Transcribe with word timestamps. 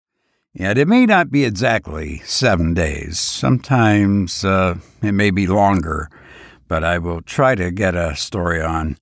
And 0.56 0.78
it 0.78 0.88
may 0.88 1.06
not 1.06 1.30
be 1.30 1.44
exactly 1.44 2.18
seven 2.24 2.74
days. 2.74 3.20
Sometimes 3.20 4.44
uh, 4.44 4.78
it 5.00 5.12
may 5.12 5.30
be 5.30 5.46
longer, 5.46 6.10
but 6.66 6.82
I 6.82 6.98
will 6.98 7.22
try 7.22 7.54
to 7.54 7.70
get 7.70 7.94
a 7.94 8.16
story 8.16 8.60
on 8.60 8.96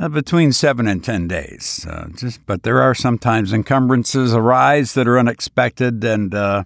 uh, 0.00 0.08
between 0.08 0.52
seven 0.52 0.88
and 0.88 1.02
ten 1.02 1.28
days. 1.28 1.86
Uh, 1.88 2.08
just, 2.16 2.44
but 2.44 2.64
there 2.64 2.80
are 2.82 2.94
sometimes 2.94 3.52
encumbrances 3.52 4.34
arise 4.34 4.94
that 4.94 5.06
are 5.06 5.18
unexpected, 5.18 6.02
and 6.02 6.34
uh, 6.34 6.64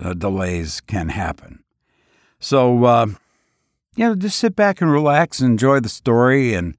uh, 0.00 0.14
delays 0.14 0.80
can 0.80 1.08
happen. 1.08 1.64
So, 2.38 2.84
uh, 2.84 3.06
you 3.96 4.04
know, 4.04 4.14
just 4.14 4.38
sit 4.38 4.54
back 4.54 4.80
and 4.80 4.92
relax, 4.92 5.40
enjoy 5.40 5.80
the 5.80 5.88
story. 5.88 6.54
And 6.54 6.76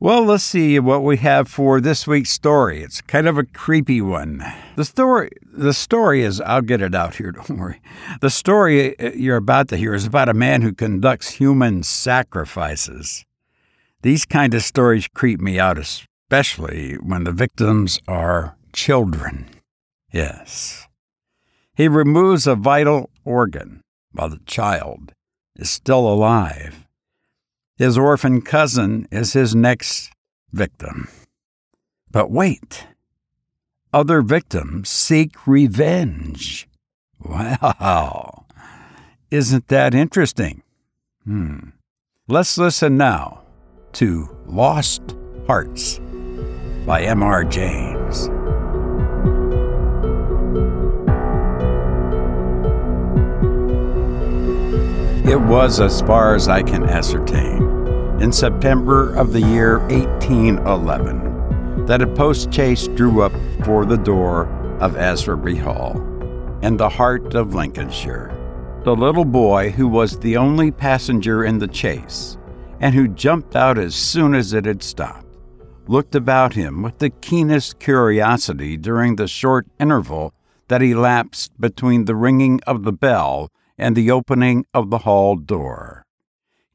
Well, 0.01 0.23
let's 0.25 0.45
see 0.45 0.79
what 0.79 1.03
we 1.03 1.17
have 1.17 1.49
for 1.49 1.81
this 1.81 2.07
week's 2.07 2.31
story. 2.31 2.85
It's 2.85 3.01
kind 3.01 3.27
of 3.27 3.37
a 3.37 3.43
creepy 3.43 4.01
one. 4.01 4.45
The 4.77 4.85
story 4.85 5.31
the 5.53 5.73
story 5.73 6.23
is 6.23 6.41
I'll 6.41 6.63
get 6.63 6.81
it 6.81 6.95
out 6.95 7.17
here, 7.17 7.33
don't 7.49 7.59
worry. 7.59 7.81
The 8.21 8.31
story 8.31 8.97
uh, 9.01 9.11
you're 9.11 9.37
about 9.37 9.67
to 9.69 9.77
hear 9.77 9.95
is 9.95 10.07
about 10.07 10.29
a 10.29 10.35
man 10.35 10.63
who 10.63 10.73
conducts 10.73 11.31
human 11.31 11.83
sacrifices. 11.83 13.25
These 14.03 14.25
kind 14.25 14.55
of 14.55 14.63
stories 14.63 15.09
creep 15.09 15.41
me 15.41 15.59
out 15.59 15.79
especially 15.79 16.95
when 16.95 17.25
the 17.25 17.33
victims 17.33 17.99
are 18.07 18.57
children. 18.73 19.49
Yes. 20.13 20.87
He 21.75 21.89
removes 21.89 22.47
a 22.47 22.55
vital 22.55 23.11
organ 23.25 23.81
while 24.13 24.29
the 24.29 24.41
child 24.47 25.13
is 25.57 25.69
still 25.69 26.07
alive. 26.07 26.88
His 27.79 27.97
orphan 27.97 28.43
cousin 28.43 29.07
is 29.13 29.35
his 29.35 29.55
next 29.55 30.11
victim. 30.53 31.09
But 32.11 32.29
wait, 32.29 32.89
other 33.93 34.21
victims 34.21 34.89
seek 34.89 35.47
revenge. 35.47 36.69
Wow. 37.21 38.47
Isn't 39.31 39.69
that 39.69 39.95
interesting? 39.95 40.63
Hmm. 41.23 41.71
Let's 42.27 42.59
listen 42.59 42.97
now 42.97 43.43
to 43.93 44.29
Lost 44.47 45.15
Hearts 45.47 46.01
by 46.85 47.03
M.R. 47.03 47.45
James. 47.45 47.98
It 55.29 55.39
was, 55.39 55.79
as 55.79 56.01
far 56.01 56.35
as 56.35 56.49
I 56.49 56.63
can 56.63 56.85
ascertain, 56.85 57.63
in 58.19 58.33
September 58.33 59.15
of 59.15 59.35
the 59.35 59.43
year 59.43 59.81
1811 59.81 61.85
that 61.85 62.01
a 62.01 62.07
post 62.07 62.49
postchaise 62.49 62.97
drew 62.97 63.21
up 63.21 63.33
before 63.59 63.85
the 63.85 63.99
door 63.99 64.47
of 64.81 64.97
Aswarby 64.97 65.59
Hall, 65.59 66.01
in 66.63 66.79
the 66.79 66.89
heart 66.89 67.35
of 67.35 67.55
Lincolnshire. 67.55 68.35
The 68.85 68.97
little 68.97 69.27
boy, 69.27 69.69
who 69.69 69.87
was 69.87 70.19
the 70.19 70.39
only 70.39 70.71
passenger 70.71 71.45
in 71.45 71.59
the 71.59 71.71
chaise, 71.71 72.39
and 72.81 72.95
who 72.95 73.07
jumped 73.07 73.55
out 73.55 73.77
as 73.77 73.95
soon 73.95 74.35
as 74.35 74.55
it 74.55 74.65
had 74.65 74.83
stopped, 74.83 75.27
looked 75.87 76.15
about 76.15 76.55
him 76.55 76.81
with 76.81 77.01
the 77.01 77.11
keenest 77.11 77.79
curiosity 77.79 78.79
during 78.79 79.17
the 79.17 79.29
short 79.29 79.67
interval 79.79 80.33
that 80.69 80.81
elapsed 80.81 81.53
between 81.61 82.07
the 82.07 82.17
ringing 82.17 82.61
of 82.67 82.85
the 82.85 82.93
bell 82.93 83.51
and 83.79 83.97
the 83.97 84.11
opening 84.11 84.67
of 84.75 84.91
the 84.91 84.99
hall 84.99 85.37
door. 85.37 86.05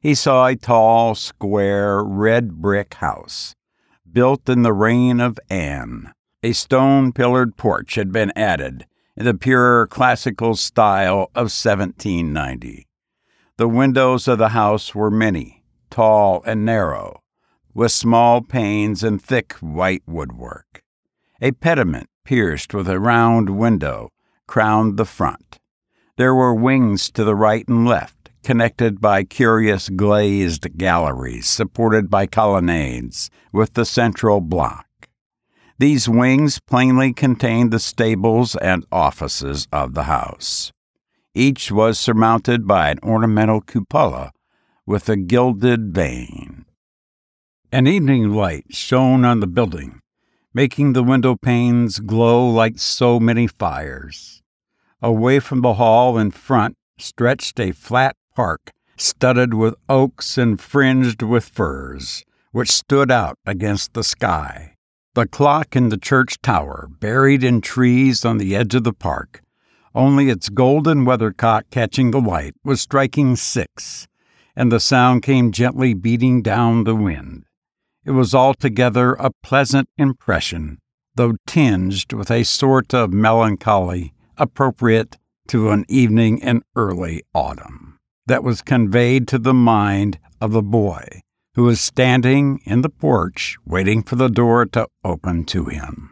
He 0.00 0.14
saw 0.14 0.46
a 0.46 0.56
tall, 0.56 1.14
square, 1.14 2.02
red 2.02 2.60
brick 2.60 2.94
house, 2.94 3.54
built 4.10 4.48
in 4.48 4.62
the 4.62 4.72
reign 4.72 5.20
of 5.20 5.38
Anne. 5.48 6.12
A 6.42 6.52
stone 6.52 7.12
pillared 7.12 7.56
porch 7.56 7.94
had 7.94 8.12
been 8.12 8.32
added 8.36 8.86
in 9.16 9.24
the 9.24 9.34
pure 9.34 9.86
classical 9.86 10.56
style 10.56 11.30
of 11.34 11.52
1790. 11.52 12.86
The 13.56 13.68
windows 13.68 14.26
of 14.26 14.38
the 14.38 14.50
house 14.50 14.94
were 14.94 15.10
many, 15.10 15.62
tall 15.90 16.42
and 16.44 16.64
narrow, 16.64 17.22
with 17.72 17.92
small 17.92 18.42
panes 18.42 19.04
and 19.04 19.22
thick 19.22 19.52
white 19.54 20.02
woodwork. 20.06 20.82
A 21.40 21.52
pediment 21.52 22.08
pierced 22.24 22.74
with 22.74 22.88
a 22.88 22.98
round 22.98 23.50
window 23.50 24.10
crowned 24.46 24.96
the 24.96 25.04
front. 25.04 25.60
There 26.16 26.34
were 26.34 26.54
wings 26.54 27.10
to 27.12 27.24
the 27.24 27.34
right 27.34 27.66
and 27.66 27.88
left, 27.88 28.30
connected 28.44 29.00
by 29.00 29.24
curious 29.24 29.88
glazed 29.88 30.78
galleries 30.78 31.48
supported 31.48 32.08
by 32.08 32.26
colonnades 32.26 33.30
with 33.52 33.74
the 33.74 33.84
central 33.84 34.40
block. 34.40 34.86
These 35.78 36.08
wings 36.08 36.60
plainly 36.60 37.12
contained 37.12 37.72
the 37.72 37.80
stables 37.80 38.54
and 38.54 38.86
offices 38.92 39.66
of 39.72 39.94
the 39.94 40.04
house. 40.04 40.70
Each 41.34 41.72
was 41.72 41.98
surmounted 41.98 42.64
by 42.64 42.90
an 42.90 43.00
ornamental 43.02 43.60
cupola 43.60 44.30
with 44.86 45.08
a 45.08 45.16
gilded 45.16 45.92
vane. 45.92 46.64
An 47.72 47.88
evening 47.88 48.32
light 48.32 48.66
shone 48.70 49.24
on 49.24 49.40
the 49.40 49.48
building, 49.48 49.98
making 50.52 50.92
the 50.92 51.02
window 51.02 51.34
panes 51.34 51.98
glow 51.98 52.48
like 52.48 52.78
so 52.78 53.18
many 53.18 53.48
fires. 53.48 54.43
Away 55.04 55.38
from 55.38 55.60
the 55.60 55.74
hall 55.74 56.16
in 56.16 56.30
front 56.30 56.76
stretched 56.98 57.60
a 57.60 57.72
flat 57.72 58.16
park 58.34 58.70
studded 58.96 59.52
with 59.52 59.74
oaks 59.86 60.38
and 60.38 60.58
fringed 60.58 61.20
with 61.20 61.44
firs, 61.44 62.24
which 62.52 62.70
stood 62.70 63.10
out 63.10 63.36
against 63.44 63.92
the 63.92 64.02
sky. 64.02 64.76
The 65.12 65.26
clock 65.26 65.76
in 65.76 65.90
the 65.90 65.98
church 65.98 66.40
tower, 66.40 66.88
buried 66.88 67.44
in 67.44 67.60
trees 67.60 68.24
on 68.24 68.38
the 68.38 68.56
edge 68.56 68.74
of 68.74 68.84
the 68.84 68.94
park, 68.94 69.42
only 69.94 70.30
its 70.30 70.48
golden 70.48 71.04
weathercock 71.04 71.64
catching 71.70 72.10
the 72.10 72.18
light, 72.18 72.54
was 72.64 72.80
striking 72.80 73.36
six, 73.36 74.08
and 74.56 74.72
the 74.72 74.80
sound 74.80 75.22
came 75.22 75.52
gently 75.52 75.92
beating 75.92 76.40
down 76.40 76.84
the 76.84 76.96
wind. 76.96 77.44
It 78.06 78.12
was 78.12 78.34
altogether 78.34 79.12
a 79.12 79.32
pleasant 79.42 79.90
impression, 79.98 80.78
though 81.14 81.34
tinged 81.46 82.14
with 82.14 82.30
a 82.30 82.42
sort 82.42 82.94
of 82.94 83.12
melancholy 83.12 84.14
appropriate 84.36 85.18
to 85.48 85.70
an 85.70 85.84
evening 85.88 86.38
in 86.38 86.62
early 86.76 87.22
autumn, 87.34 87.98
that 88.26 88.42
was 88.42 88.62
conveyed 88.62 89.28
to 89.28 89.38
the 89.38 89.54
mind 89.54 90.18
of 90.40 90.52
the 90.52 90.62
boy 90.62 91.22
who 91.54 91.64
was 91.64 91.80
standing 91.80 92.60
in 92.64 92.82
the 92.82 92.88
porch 92.88 93.56
waiting 93.64 94.02
for 94.02 94.16
the 94.16 94.28
door 94.28 94.66
to 94.66 94.88
open 95.04 95.44
to 95.44 95.66
him. 95.66 96.10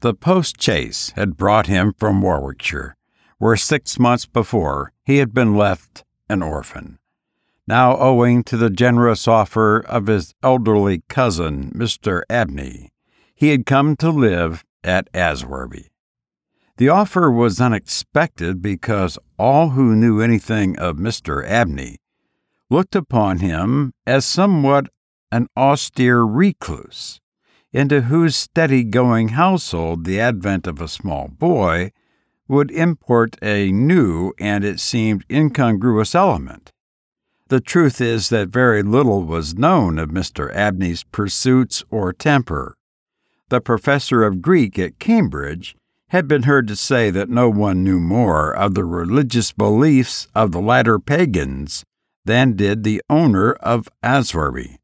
The 0.00 0.14
post 0.14 0.62
chaise 0.62 1.12
had 1.16 1.36
brought 1.36 1.66
him 1.66 1.92
from 1.98 2.22
Warwickshire, 2.22 2.96
where 3.38 3.56
six 3.56 3.98
months 3.98 4.26
before 4.26 4.92
he 5.04 5.18
had 5.18 5.34
been 5.34 5.56
left 5.56 6.04
an 6.28 6.42
orphan. 6.42 6.98
Now, 7.66 7.98
owing 7.98 8.44
to 8.44 8.56
the 8.56 8.70
generous 8.70 9.28
offer 9.28 9.80
of 9.80 10.06
his 10.06 10.34
elderly 10.42 11.02
cousin, 11.08 11.70
Mr. 11.72 12.22
Abney, 12.30 12.88
he 13.34 13.48
had 13.48 13.66
come 13.66 13.94
to 13.96 14.10
live 14.10 14.64
at 14.82 15.12
Aswarby. 15.12 15.87
The 16.78 16.88
offer 16.88 17.28
was 17.28 17.60
unexpected 17.60 18.62
because 18.62 19.18
all 19.36 19.70
who 19.70 19.96
knew 19.96 20.20
anything 20.20 20.78
of 20.78 20.96
Mr. 20.96 21.44
Abney 21.44 21.96
looked 22.70 22.94
upon 22.94 23.40
him 23.40 23.94
as 24.06 24.24
somewhat 24.24 24.88
an 25.32 25.48
austere 25.56 26.22
recluse, 26.22 27.20
into 27.72 28.02
whose 28.02 28.36
steady 28.36 28.84
going 28.84 29.30
household 29.30 30.04
the 30.04 30.20
advent 30.20 30.68
of 30.68 30.80
a 30.80 30.86
small 30.86 31.26
boy 31.26 31.90
would 32.46 32.70
import 32.70 33.36
a 33.42 33.72
new 33.72 34.32
and 34.38 34.62
it 34.64 34.78
seemed 34.78 35.24
incongruous 35.28 36.14
element. 36.14 36.70
The 37.48 37.60
truth 37.60 38.00
is 38.00 38.28
that 38.28 38.50
very 38.50 38.84
little 38.84 39.24
was 39.24 39.58
known 39.58 39.98
of 39.98 40.10
Mr. 40.10 40.54
Abney's 40.54 41.02
pursuits 41.02 41.82
or 41.90 42.12
temper. 42.12 42.76
The 43.48 43.60
professor 43.60 44.22
of 44.22 44.40
Greek 44.40 44.78
at 44.78 45.00
Cambridge 45.00 45.74
had 46.08 46.26
been 46.26 46.44
heard 46.44 46.66
to 46.66 46.76
say 46.76 47.10
that 47.10 47.28
no 47.28 47.50
one 47.50 47.84
knew 47.84 48.00
more 48.00 48.54
of 48.54 48.74
the 48.74 48.84
religious 48.84 49.52
beliefs 49.52 50.26
of 50.34 50.52
the 50.52 50.60
latter 50.60 50.98
pagans 50.98 51.84
than 52.24 52.56
did 52.56 52.82
the 52.82 53.02
owner 53.10 53.52
of 53.54 53.88
Aswarby. 54.02 54.76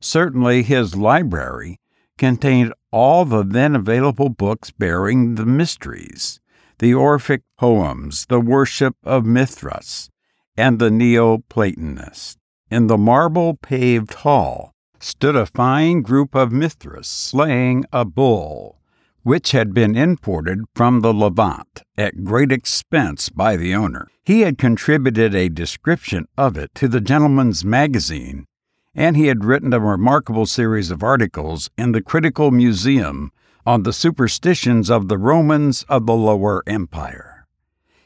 Certainly, 0.00 0.62
his 0.62 0.96
library 0.96 1.78
contained 2.16 2.72
all 2.90 3.24
the 3.24 3.42
then 3.42 3.74
available 3.74 4.28
books 4.28 4.70
bearing 4.70 5.34
the 5.34 5.46
mysteries, 5.46 6.40
the 6.78 6.94
Orphic 6.94 7.42
poems, 7.58 8.26
the 8.26 8.40
worship 8.40 8.96
of 9.04 9.24
Mithras, 9.24 10.10
and 10.56 10.78
the 10.78 10.90
Neoplatonists. 10.90 12.36
In 12.70 12.86
the 12.86 12.98
marble 12.98 13.54
paved 13.54 14.14
hall 14.14 14.72
stood 14.98 15.36
a 15.36 15.46
fine 15.46 16.02
group 16.02 16.34
of 16.34 16.52
Mithras 16.52 17.06
slaying 17.06 17.84
a 17.92 18.04
bull 18.04 18.79
which 19.22 19.52
had 19.52 19.74
been 19.74 19.96
imported 19.96 20.60
from 20.74 21.00
the 21.00 21.12
Levant 21.12 21.82
at 21.96 22.24
great 22.24 22.50
expense 22.50 23.28
by 23.28 23.56
the 23.56 23.74
owner. 23.74 24.08
He 24.24 24.40
had 24.40 24.58
contributed 24.58 25.34
a 25.34 25.48
description 25.48 26.26
of 26.38 26.56
it 26.56 26.74
to 26.76 26.88
the 26.88 27.00
Gentleman's 27.00 27.64
Magazine, 27.64 28.46
and 28.94 29.16
he 29.16 29.26
had 29.26 29.44
written 29.44 29.72
a 29.72 29.80
remarkable 29.80 30.46
series 30.46 30.90
of 30.90 31.02
articles 31.02 31.70
in 31.76 31.92
the 31.92 32.02
Critical 32.02 32.50
Museum 32.50 33.30
on 33.66 33.82
the 33.82 33.92
superstitions 33.92 34.90
of 34.90 35.08
the 35.08 35.18
Romans 35.18 35.84
of 35.88 36.06
the 36.06 36.14
Lower 36.14 36.62
Empire. 36.66 37.46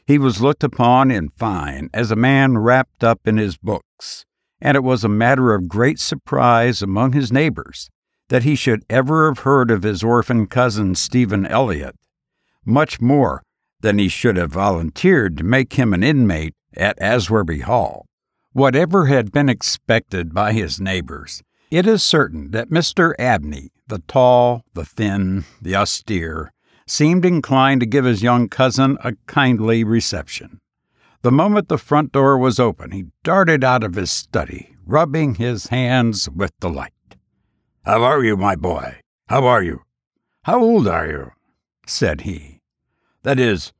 He 0.05 0.17
was 0.17 0.41
looked 0.41 0.63
upon, 0.63 1.09
in 1.09 1.29
fine, 1.29 1.89
as 1.93 2.11
a 2.11 2.15
man 2.15 2.57
wrapped 2.57 3.03
up 3.03 3.27
in 3.27 3.37
his 3.37 3.57
books, 3.57 4.25
and 4.61 4.75
it 4.75 4.83
was 4.83 5.03
a 5.03 5.09
matter 5.09 5.55
of 5.55 5.67
great 5.67 5.99
surprise 5.99 6.81
among 6.81 7.13
his 7.13 7.31
neighbors 7.31 7.89
that 8.29 8.43
he 8.43 8.55
should 8.55 8.83
ever 8.89 9.27
have 9.27 9.39
heard 9.39 9.69
of 9.69 9.83
his 9.83 10.03
orphan 10.03 10.47
cousin 10.47 10.95
Stephen 10.95 11.45
Elliott, 11.45 11.95
much 12.65 12.99
more 12.99 13.43
than 13.81 13.99
he 13.99 14.07
should 14.07 14.35
have 14.37 14.51
volunteered 14.51 15.37
to 15.37 15.43
make 15.43 15.73
him 15.73 15.93
an 15.93 16.03
inmate 16.03 16.55
at 16.75 16.99
Aswarby 16.99 17.61
Hall. 17.61 18.05
Whatever 18.51 19.05
had 19.05 19.31
been 19.31 19.49
expected 19.49 20.33
by 20.33 20.53
his 20.53 20.79
neighbors, 20.79 21.43
it 21.69 21.85
is 21.85 22.01
certain 22.01 22.51
that 22.51 22.69
Mr. 22.69 23.13
Abney, 23.19 23.69
the 23.87 23.99
tall, 24.07 24.63
the 24.73 24.85
thin, 24.85 25.45
the 25.61 25.75
austere, 25.75 26.51
seemed 26.87 27.25
inclined 27.25 27.81
to 27.81 27.85
give 27.85 28.05
his 28.05 28.23
young 28.23 28.47
cousin 28.47 28.97
a 29.03 29.13
kindly 29.27 29.83
reception. 29.83 30.59
The 31.21 31.31
moment 31.31 31.67
the 31.67 31.77
front 31.77 32.11
door 32.11 32.37
was 32.37 32.59
open, 32.59 32.91
he 32.91 33.05
darted 33.23 33.63
out 33.63 33.83
of 33.83 33.95
his 33.95 34.11
study, 34.11 34.75
rubbing 34.85 35.35
his 35.35 35.67
hands 35.67 36.29
with 36.29 36.51
delight. 36.59 36.93
How 37.85 38.01
are 38.01 38.23
you, 38.23 38.35
my 38.35 38.55
boy? 38.55 38.95
How 39.27 39.45
are 39.45 39.61
you? 39.61 39.83
How 40.45 40.59
old 40.59 40.87
are 40.87 41.05
you? 41.05 41.31
said 41.85 42.21
he. 42.21 42.57
That 43.21 43.39
is, 43.39 43.73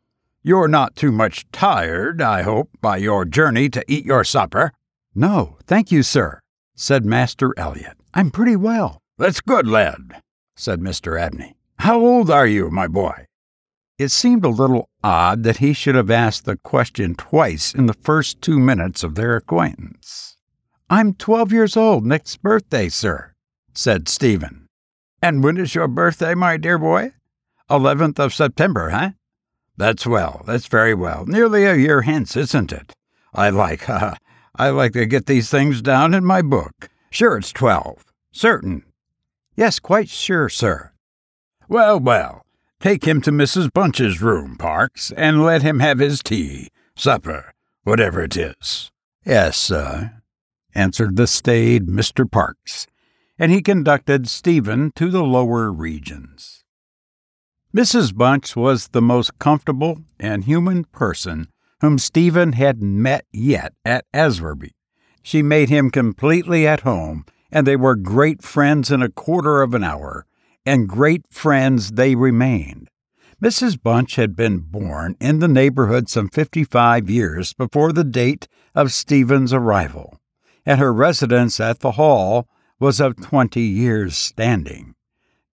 you're 0.44 0.68
not 0.68 0.96
too 0.96 1.12
much 1.12 1.50
tired, 1.52 2.22
I 2.22 2.44
hope, 2.44 2.70
by 2.82 2.98
your 2.98 3.26
journey 3.26 3.68
to 3.70 3.84
eat 3.88 4.06
your 4.06 4.24
supper. 4.24 4.74
No, 5.16 5.58
thank 5.64 5.92
you, 5.92 6.04
sir, 6.04 6.40
said 6.76 7.04
Master 7.04 7.52
Elliott. 7.58 7.98
I'm 8.14 8.30
pretty 8.30 8.56
well. 8.56 9.00
That's 9.18 9.42
good, 9.42 9.66
lad, 9.66 10.22
said 10.56 10.82
Mr. 10.82 11.20
Abney. 11.20 11.56
How 11.80 12.00
old 12.00 12.30
are 12.30 12.46
you, 12.46 12.70
my 12.70 12.88
boy? 12.88 13.26
It 13.98 14.10
seemed 14.10 14.46
a 14.46 14.50
little 14.50 14.88
odd 15.04 15.42
that 15.46 15.58
he 15.58 15.74
should 15.74 15.96
have 15.96 16.12
asked 16.12 16.46
the 16.46 16.58
question 16.58 17.16
twice 17.16 17.74
in 17.74 17.88
the 17.88 17.94
first 17.96 18.40
two 18.40 18.60
minutes 18.60 19.02
of 19.04 19.16
their 19.16 19.36
acquaintance. 19.36 20.38
I'm 20.92 21.16
twelve 21.16 21.52
years 21.52 21.76
old 21.76 22.06
next 22.06 22.44
birthday, 22.44 22.90
sir, 22.90 23.35
said 23.78 24.08
Stephen. 24.08 24.68
And 25.22 25.44
when 25.44 25.58
is 25.58 25.76
your 25.76 25.88
birthday, 25.88 26.34
my 26.36 26.58
dear 26.58 26.78
boy? 26.78 27.14
Eleventh 27.70 28.20
of 28.20 28.34
September, 28.34 28.90
huh? 28.90 29.12
That's 29.78 30.06
well. 30.06 30.44
That's 30.46 30.68
very 30.68 30.94
well. 30.94 31.26
Nearly 31.26 31.66
a 31.66 31.76
year 31.76 32.02
hence, 32.02 32.38
isn't 32.38 32.72
it? 32.72 32.94
I 33.34 33.50
like, 33.50 33.84
ha, 33.86 34.16
I 34.56 34.70
like 34.70 34.94
to 34.94 35.06
get 35.06 35.26
these 35.26 35.50
things 35.50 35.82
down 35.82 36.14
in 36.14 36.26
my 36.26 36.42
book. 36.42 36.90
Sure, 37.10 37.38
it's 37.38 37.52
twelve. 37.52 38.04
Certain. 38.32 38.84
Yes, 39.56 39.80
quite 39.80 40.10
sure, 40.10 40.50
sir. 40.50 40.92
Well, 41.68 42.00
well. 42.00 42.46
Take 42.80 43.06
him 43.06 43.22
to 43.22 43.32
Mrs. 43.32 43.72
Bunch's 43.74 44.22
room, 44.22 44.58
Parks, 44.58 45.12
and 45.16 45.44
let 45.44 45.62
him 45.62 45.80
have 45.80 46.00
his 46.00 46.22
tea, 46.22 46.68
supper, 46.96 47.54
whatever 47.84 48.22
it 48.22 48.38
is. 48.38 48.92
Yes, 49.26 49.58
sir, 49.58 50.22
answered 50.76 51.16
the 51.16 51.26
staid 51.26 51.88
Mr. 51.88 52.30
Parks, 52.30 52.86
and 53.38 53.52
he 53.52 53.62
conducted 53.62 54.30
Stephen 54.30 54.92
to 54.96 55.10
the 55.10 55.24
lower 55.24 55.72
regions. 55.72 56.64
Mrs. 57.76 58.16
Bunch 58.16 58.56
was 58.56 58.90
the 58.90 59.02
most 59.02 59.38
comfortable 59.40 60.00
and 60.20 60.46
human 60.46 60.86
person 60.86 61.50
whom 61.82 61.98
Stephen 61.98 62.54
had 62.54 62.82
met 62.82 63.26
yet 63.34 63.74
at 63.84 64.06
Aswarby. 64.14 64.72
She 65.22 65.44
made 65.44 65.70
him 65.70 65.90
completely 65.90 66.66
at 66.66 66.82
home, 66.82 67.26
and 67.52 67.68
they 67.68 67.76
were 67.76 67.96
great 67.96 68.42
friends 68.42 68.92
in 68.92 69.02
a 69.02 69.10
quarter 69.10 69.62
of 69.62 69.74
an 69.74 69.84
hour, 69.84 70.26
and 70.66 70.88
great 70.88 71.26
friends 71.30 71.92
they 71.92 72.16
remained. 72.16 72.90
Mrs. 73.44 73.82
Bunch 73.82 74.16
had 74.16 74.36
been 74.36 74.60
born 74.60 75.18
in 75.20 75.40
the 75.40 75.48
neighborhood 75.48 76.10
some 76.10 76.30
fifty 76.30 76.64
five 76.64 77.10
years 77.10 77.54
before 77.54 77.92
the 77.92 78.06
date 78.06 78.48
of 78.74 78.94
Stephen's 78.94 79.52
arrival, 79.52 80.18
and 80.66 80.80
her 80.80 80.94
residence 80.94 81.60
at 81.60 81.82
the 81.82 81.92
Hall 81.92 82.48
was 82.80 83.00
of 83.00 83.16
twenty 83.18 83.62
years' 83.62 84.18
standing. 84.18 84.96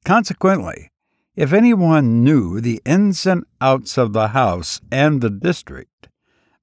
Consequently, 0.04 0.90
if 1.36 1.52
anyone 1.52 2.22
knew 2.22 2.60
the 2.60 2.80
ins 2.84 3.26
and 3.26 3.44
outs 3.60 3.96
of 3.96 4.12
the 4.12 4.28
house 4.28 4.80
and 4.90 5.20
the 5.20 5.30
district, 5.30 6.08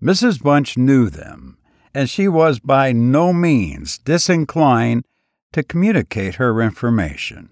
Mrs. 0.02 0.42
Bunch 0.42 0.78
knew 0.78 1.10
them, 1.10 1.58
and 1.94 2.10
she 2.10 2.28
was 2.28 2.60
by 2.60 2.92
no 2.92 3.34
means 3.34 3.98
disinclined 3.98 5.06
to 5.54 5.64
communicate 5.64 6.36
her 6.36 6.62
information. 6.62 7.50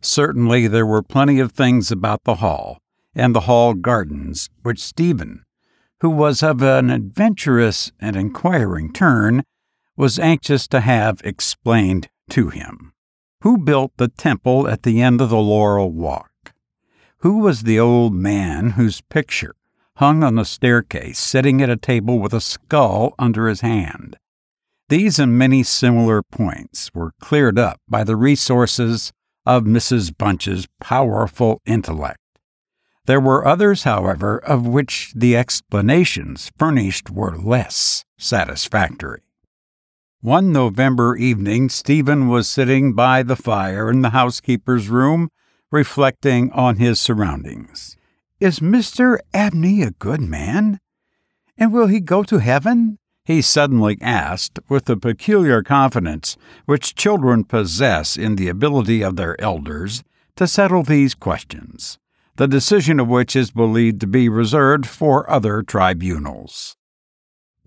Certainly, 0.00 0.68
there 0.68 0.86
were 0.86 1.02
plenty 1.02 1.40
of 1.40 1.52
things 1.52 1.90
about 1.90 2.22
the 2.24 2.36
hall 2.36 2.78
and 3.14 3.34
the 3.34 3.40
hall 3.40 3.74
gardens 3.74 4.50
which 4.62 4.80
Stephen, 4.80 5.44
who 6.00 6.10
was 6.10 6.42
of 6.42 6.62
an 6.62 6.90
adventurous 6.90 7.90
and 8.00 8.16
inquiring 8.16 8.92
turn, 8.92 9.42
was 9.96 10.18
anxious 10.18 10.66
to 10.68 10.80
have 10.80 11.20
explained 11.24 12.08
to 12.30 12.48
him. 12.48 12.92
Who 13.42 13.58
built 13.58 13.92
the 13.96 14.08
temple 14.08 14.68
at 14.68 14.82
the 14.82 15.02
end 15.02 15.20
of 15.20 15.30
the 15.30 15.36
Laurel 15.36 15.90
Walk? 15.90 16.52
Who 17.18 17.38
was 17.38 17.62
the 17.62 17.78
old 17.78 18.14
man 18.14 18.70
whose 18.70 19.00
picture 19.00 19.54
hung 19.96 20.22
on 20.22 20.34
the 20.34 20.44
staircase, 20.44 21.18
sitting 21.18 21.62
at 21.62 21.70
a 21.70 21.76
table 21.76 22.18
with 22.18 22.34
a 22.34 22.40
skull 22.40 23.14
under 23.18 23.48
his 23.48 23.60
hand? 23.60 24.16
These 24.88 25.18
and 25.18 25.38
many 25.38 25.62
similar 25.62 26.22
points 26.22 26.90
were 26.94 27.12
cleared 27.20 27.58
up 27.58 27.80
by 27.88 28.04
the 28.04 28.16
resources 28.16 29.12
of 29.46 29.64
Mrs. 29.64 30.16
Bunch's 30.16 30.66
powerful 30.80 31.60
intellect. 31.66 32.18
There 33.06 33.20
were 33.20 33.46
others, 33.46 33.84
however, 33.84 34.38
of 34.38 34.66
which 34.66 35.12
the 35.14 35.36
explanations 35.36 36.50
furnished 36.58 37.10
were 37.10 37.36
less 37.36 38.04
satisfactory. 38.18 39.23
One 40.24 40.52
November 40.52 41.16
evening, 41.16 41.68
Stephen 41.68 42.28
was 42.28 42.48
sitting 42.48 42.94
by 42.94 43.22
the 43.22 43.36
fire 43.36 43.90
in 43.90 44.00
the 44.00 44.08
housekeeper's 44.08 44.88
room, 44.88 45.28
reflecting 45.70 46.50
on 46.52 46.76
his 46.76 46.98
surroundings. 46.98 47.98
Is 48.40 48.58
Mr. 48.58 49.18
Abney 49.34 49.82
a 49.82 49.90
good 49.90 50.22
man? 50.22 50.80
And 51.58 51.74
will 51.74 51.88
he 51.88 52.00
go 52.00 52.22
to 52.22 52.38
heaven? 52.38 52.98
He 53.26 53.42
suddenly 53.42 53.98
asked, 54.00 54.58
with 54.66 54.86
the 54.86 54.96
peculiar 54.96 55.62
confidence 55.62 56.38
which 56.64 56.94
children 56.94 57.44
possess 57.44 58.16
in 58.16 58.36
the 58.36 58.48
ability 58.48 59.02
of 59.02 59.16
their 59.16 59.38
elders 59.38 60.02
to 60.36 60.46
settle 60.46 60.84
these 60.84 61.14
questions, 61.14 61.98
the 62.36 62.48
decision 62.48 62.98
of 62.98 63.08
which 63.08 63.36
is 63.36 63.50
believed 63.50 64.00
to 64.00 64.06
be 64.06 64.30
reserved 64.30 64.86
for 64.86 65.28
other 65.28 65.62
tribunals. 65.62 66.78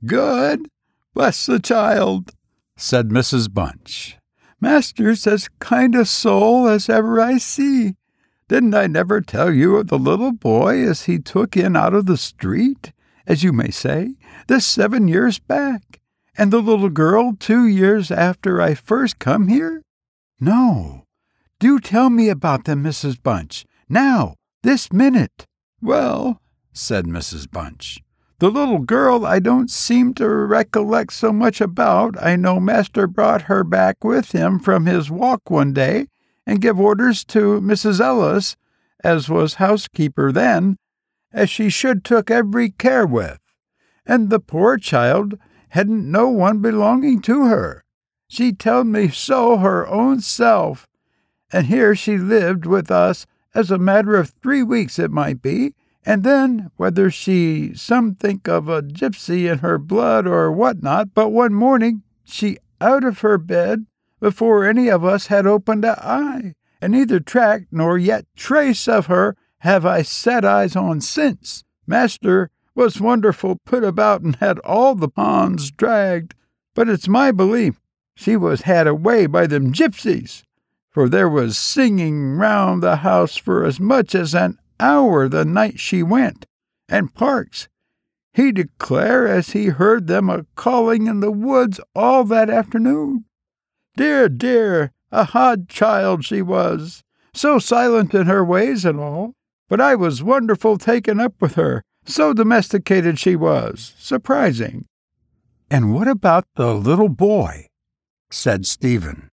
Good, 0.04 0.68
bless 1.14 1.46
the 1.46 1.60
child, 1.60 2.32
said 2.78 3.10
Mrs. 3.10 3.54
Bunch. 3.54 4.18
Master's 4.62 5.28
as 5.28 5.50
kind 5.60 5.96
a 5.96 6.06
soul 6.06 6.68
as 6.68 6.88
ever 6.90 7.20
I 7.20 7.38
see. 7.38 7.96
Didn't 8.48 8.74
I 8.74 8.88
never 8.88 9.20
tell 9.20 9.52
you 9.52 9.76
of 9.76 9.88
the 9.88 10.00
little 10.00 10.32
boy 10.32 10.88
as 10.88 11.04
he 11.04 11.20
took 11.20 11.58
in 11.58 11.76
out 11.76 11.94
of 11.94 12.06
the 12.06 12.16
street? 12.16 12.94
as 13.28 13.44
you 13.44 13.52
may 13.52 13.70
say, 13.70 14.16
this 14.48 14.66
seven 14.66 15.08
years 15.08 15.38
back, 15.38 16.00
and 16.38 16.52
the 16.52 16.62
little 16.62 16.90
girl 16.90 17.36
two 17.38 17.68
years 17.68 18.10
after 18.10 18.62
I 18.62 18.74
first 18.74 19.20
come 19.20 19.50
here? 19.50 19.84
No. 20.40 21.04
Do 21.60 21.80
tell 21.80 22.10
me 22.10 22.30
about 22.30 22.64
them, 22.64 22.84
Mrs. 22.84 23.22
Bunch. 23.22 23.66
Now, 23.90 24.36
this 24.64 24.94
minute. 24.94 25.46
Well, 25.82 26.42
said 26.72 27.06
Mrs. 27.06 27.52
Bunch, 27.52 28.00
the 28.40 28.52
little 28.52 28.80
girl 28.80 29.26
I 29.26 29.40
don't 29.40 29.72
seem 29.72 30.14
to 30.16 30.28
recollect 30.30 31.14
so 31.14 31.34
much 31.34 31.60
about. 31.60 32.22
I 32.22 32.36
know 32.36 32.60
Master 32.60 33.08
brought 33.08 33.44
her 33.44 33.64
back 33.64 34.04
with 34.04 34.32
him 34.32 34.60
from 34.60 34.86
his 34.86 35.10
walk 35.10 35.50
one 35.50 35.74
day 35.74 36.08
and 36.46 36.62
gave 36.62 36.80
orders 36.80 37.26
to 37.26 37.60
Mrs. 37.60 38.00
Ellis, 38.00 38.56
as 39.04 39.30
was 39.30 39.56
housekeeper 39.56 40.32
then, 40.32 40.78
as 41.34 41.50
she 41.50 41.70
should 41.70 42.04
took 42.04 42.30
every 42.30 42.70
care 42.70 43.06
with, 43.06 43.40
and 44.06 44.30
the 44.30 44.40
poor 44.40 44.78
child 44.78 45.38
hadn't 45.70 46.10
no 46.10 46.30
one 46.30 46.60
belonging 46.60 47.22
to 47.22 47.46
her. 47.46 47.84
She 48.28 48.54
told 48.54 48.88
me 48.88 49.10
so 49.10 49.58
her 49.58 49.88
own 49.88 50.22
self, 50.22 50.88
and 51.52 51.68
here 51.68 51.96
she 51.96 52.18
lived 52.18 52.66
with 52.66 52.92
us 52.92 53.26
as 53.54 53.72
a 53.72 53.78
matter 53.78 54.16
of 54.16 54.30
three 54.30 54.64
weeks 54.64 55.00
it 55.00 55.12
might 55.12 55.42
be, 55.42 55.74
and 56.08 56.24
then 56.24 56.72
whether 56.78 57.12
she 57.12 57.74
some 57.76 58.16
think 58.16 58.48
of 58.48 58.70
a 58.70 58.82
gypsy 58.82 59.52
in 59.52 59.58
her 59.58 59.78
blood 59.78 60.26
or 60.26 60.50
what 60.50 60.82
not, 60.82 61.14
but 61.14 61.32
one 61.32 61.54
morning 61.54 62.02
she 62.24 62.58
out 62.80 63.04
of 63.04 63.20
her 63.20 63.38
bed 63.38 63.86
before 64.22 64.64
any 64.64 64.88
of 64.88 65.04
us 65.04 65.28
had 65.28 65.46
opened 65.46 65.84
a 65.84 66.02
eye, 66.02 66.54
and 66.82 66.94
neither 66.94 67.20
track 67.20 67.64
nor 67.72 67.98
yet 67.98 68.26
trace 68.38 68.88
of 68.88 69.08
her 69.08 69.36
have 69.60 69.86
I 69.86 70.02
set 70.02 70.46
eyes 70.46 70.78
on 70.78 71.02
since. 71.02 71.66
Master 71.86 72.52
was 72.74 73.02
wonderful 73.02 73.58
put 73.66 73.84
about 73.84 74.22
and 74.22 74.38
had 74.38 74.60
all 74.60 74.96
the 74.96 75.10
ponds 75.10 75.72
dragged, 75.72 76.36
but 76.74 76.88
it's 76.88 77.10
my 77.10 77.34
belief 77.34 77.82
she 78.16 78.38
was 78.38 78.62
had 78.62 78.88
away 78.88 79.26
by 79.26 79.46
them 79.46 79.74
gypsies, 79.74 80.44
for 80.90 81.10
there 81.10 81.28
was 81.28 81.58
singing 81.58 82.38
round 82.38 82.82
the 82.82 82.98
house 82.98 83.36
for 83.36 83.66
as 83.66 83.78
much 83.78 84.16
as 84.16 84.34
an 84.34 84.58
hour 84.80 85.28
the 85.28 85.46
night 85.46 85.80
she 85.80 86.04
went, 86.04 86.46
and 86.90 87.14
Parks, 87.14 87.68
he 88.34 88.52
declare 88.52 89.28
as 89.28 89.52
he 89.52 89.68
heard 89.68 90.08
them 90.08 90.30
a 90.30 90.46
calling 90.56 91.08
in 91.08 91.22
the 91.22 91.32
woods 91.32 91.80
all 91.96 92.24
that 92.26 92.50
afternoon. 92.50 93.26
Dear, 93.96 94.30
dear, 94.30 94.92
a 95.12 95.28
odd 95.34 95.68
child 95.70 96.24
she 96.24 96.42
was, 96.42 97.04
so 97.34 97.58
silent 97.58 98.14
in 98.14 98.28
her 98.28 98.46
ways 98.46 98.86
and 98.86 99.00
all, 99.00 99.34
but 99.68 99.82
I 99.82 99.96
was 99.96 100.22
wonderful 100.22 100.78
taken 100.78 101.20
up 101.20 101.34
with 101.42 101.56
her, 101.56 101.84
so 102.06 102.34
domesticated 102.34 103.20
she 103.20 103.36
was. 103.36 103.96
Surprising. 103.98 104.86
And 105.70 105.94
what 105.94 106.08
about 106.08 106.46
the 106.56 106.74
little 106.74 107.10
boy? 107.10 107.68
said 108.30 108.66
Stephen. 108.66 109.30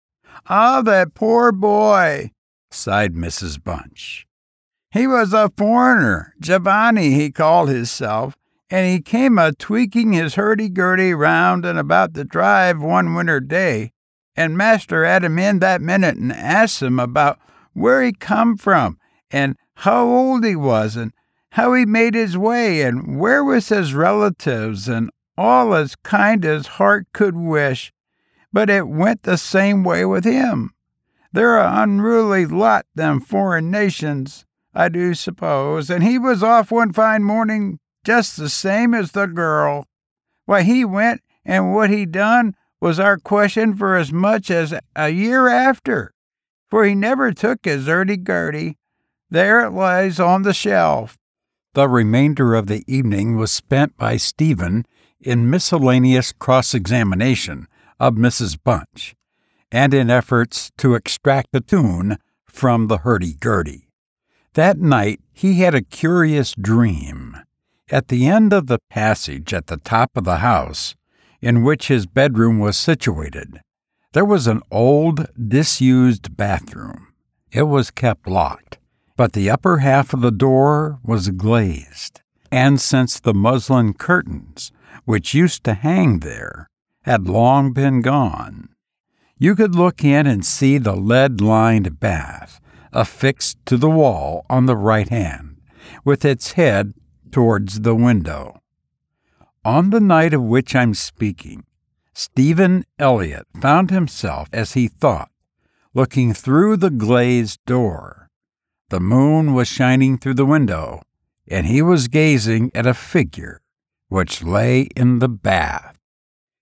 Ah, 0.49 0.81
that 0.83 1.15
poor 1.15 1.53
boy, 1.53 2.31
sighed 2.71 3.15
Mrs. 3.15 3.63
Bunch. 3.63 4.27
He 4.93 5.07
was 5.07 5.33
a 5.33 5.51
foreigner, 5.57 6.35
Giovanni 6.39 7.13
he 7.13 7.31
called 7.31 7.71
hisself, 7.71 8.37
and 8.69 8.87
he 8.87 9.01
came 9.01 9.39
a 9.39 9.53
tweaking 9.53 10.13
his 10.13 10.35
hurdy-gurdy 10.35 11.15
round 11.15 11.65
and 11.65 11.79
about 11.79 12.13
the 12.13 12.25
drive 12.25 12.83
one 12.83 13.15
winter 13.15 13.41
day, 13.41 13.93
and 14.37 14.57
master 14.57 15.07
had 15.07 15.25
him 15.25 15.39
in 15.39 15.61
that 15.61 15.81
minute 15.81 16.17
and 16.17 16.31
asked 16.31 16.83
him 16.83 17.01
about 17.01 17.39
where 17.73 18.03
he 18.03 18.13
come 18.13 18.59
from 18.59 18.99
and 19.31 19.57
how 19.77 20.07
old 20.07 20.45
he 20.45 20.55
was 20.55 20.95
and 20.95 21.13
how 21.53 21.73
he 21.73 21.87
made 21.87 22.15
his 22.15 22.37
way 22.37 22.83
and 22.83 23.19
where 23.19 23.43
was 23.43 23.71
his 23.71 23.95
relatives 23.95 24.89
and 24.89 25.11
all 25.39 25.75
as 25.75 25.97
kind 25.97 26.45
as 26.45 26.67
heart 26.67 27.07
could 27.15 27.35
wish. 27.35 27.95
But 28.53 28.69
it 28.69 28.87
went 28.89 29.23
the 29.23 29.39
same 29.39 29.85
way 29.85 30.05
with 30.05 30.25
him. 30.25 30.73
They're 31.33 31.59
a 31.59 31.83
unruly 31.83 32.45
lot, 32.45 32.85
them 32.95 33.21
foreign 33.21 33.71
nations, 33.71 34.45
I 34.75 34.89
do 34.89 35.15
suppose, 35.15 35.91
and 35.91 36.03
he 36.03 36.19
was 36.19 36.43
off 36.43 36.71
one 36.71 36.93
fine 36.93 37.23
morning 37.23 37.79
just 38.05 38.37
the 38.37 38.49
same 38.49 38.95
as 38.95 39.13
the 39.13 39.27
girl. 39.27 39.87
Why, 40.47 40.63
he 40.63 40.85
went, 40.85 41.21
and 41.45 41.75
what 41.75 41.91
he 41.91 42.07
done 42.07 42.55
was 42.81 42.99
our 42.99 43.17
question 43.17 43.77
for 43.77 43.97
as 43.97 44.13
much 44.13 44.51
as 44.51 44.75
a 44.97 45.09
year 45.11 45.49
after, 45.49 46.13
for 46.69 46.85
he 46.85 46.95
never 46.95 47.33
took 47.33 47.65
his 47.65 47.87
hurdy-gurdy, 47.87 48.77
there 49.31 49.65
it 49.65 49.71
lies 49.71 50.19
on 50.19 50.43
the 50.43 50.55
shelf. 50.55 51.17
The 51.75 51.89
remainder 51.89 52.55
of 52.55 52.67
the 52.67 52.83
evening 52.87 53.37
was 53.37 53.53
spent 53.53 53.97
by 53.97 54.17
Stephen 54.17 54.85
in 55.21 55.49
miscellaneous 55.49 56.33
cross 56.33 56.75
examination 56.75 57.67
of 58.01 58.15
Mrs. 58.15 58.59
Bunch 58.63 59.15
and 59.71 59.95
in 59.95 60.11
efforts 60.11 60.71
to 60.79 60.95
extract 60.95 61.49
a 61.55 61.61
tune 61.61 62.19
from 62.45 62.89
the 62.89 62.99
hurdy-gurdy. 62.99 63.89
That 64.55 64.79
night 64.79 65.21
he 65.33 65.61
had 65.61 65.75
a 65.75 65.83
curious 65.83 66.55
dream. 66.55 67.37
At 67.91 68.09
the 68.09 68.27
end 68.27 68.53
of 68.53 68.67
the 68.67 68.79
passage 68.91 69.53
at 69.53 69.67
the 69.67 69.79
top 69.79 70.11
of 70.17 70.25
the 70.25 70.39
house, 70.39 70.95
in 71.41 71.63
which 71.63 71.89
his 71.89 72.07
bedroom 72.07 72.59
was 72.59 72.77
situated, 72.77 73.61
there 74.13 74.25
was 74.25 74.47
an 74.47 74.63
old, 74.71 75.27
disused 75.37 76.37
bathroom. 76.37 77.09
It 77.51 77.63
was 77.63 77.91
kept 77.91 78.27
locked 78.27 78.79
but 79.17 79.33
the 79.33 79.51
upper 79.51 79.79
half 79.79 80.13
of 80.13 80.21
the 80.21 80.31
door 80.31 80.99
was 81.03 81.29
glazed, 81.31 82.21
and 82.51 82.81
since 82.81 83.21
the 83.21 83.35
muslin 83.35 83.93
curtains, 83.93 84.73
which 85.05 85.35
used 85.35 85.65
to 85.65 85.75
hang 85.75 86.21
there, 86.21 86.69
had 87.03 87.29
long 87.29 87.73
been 87.73 88.01
gone, 88.01 88.69
you 89.39 89.55
could 89.55 89.75
look 89.75 90.05
in 90.05 90.27
and 90.27 90.45
see 90.45 90.79
the 90.79 90.95
lead 90.97 91.41
lined 91.41 91.99
bath 92.01 92.61
affixed 92.93 93.59
to 93.67 93.77
the 93.77 93.91
wall 93.91 94.47
on 94.49 94.67
the 94.67 94.77
right 94.77 95.09
hand, 95.09 95.61
with 96.05 96.25
its 96.25 96.53
head 96.53 96.95
towards 97.31 97.81
the 97.81 97.95
window. 97.95 98.61
On 99.65 99.91
the 99.91 100.01
night 100.01 100.35
of 100.35 100.43
which 100.43 100.75
I'm 100.75 100.95
speaking, 100.95 101.65
Stephen 102.15 102.85
Elliott 102.99 103.47
found 103.61 103.91
himself, 103.91 104.49
as 104.53 104.73
he 104.73 104.89
thought, 104.89 105.31
looking 105.95 106.35
through 106.35 106.77
the 106.77 106.91
glazed 106.91 107.59
door 107.65 108.23
the 108.93 109.01
moon 109.01 109.55
was 109.55 109.69
shining 109.69 110.19
through 110.19 110.35
the 110.35 110.45
window, 110.45 111.01
and 111.49 111.67
he 111.67 111.81
was 111.81 112.09
gazing 112.09 112.71
at 112.75 112.87
a 112.87 112.93
figure 112.93 113.63
which 114.09 114.43
lay 114.43 114.83
in 114.95 115.19
the 115.19 115.31
bath. 115.31 115.97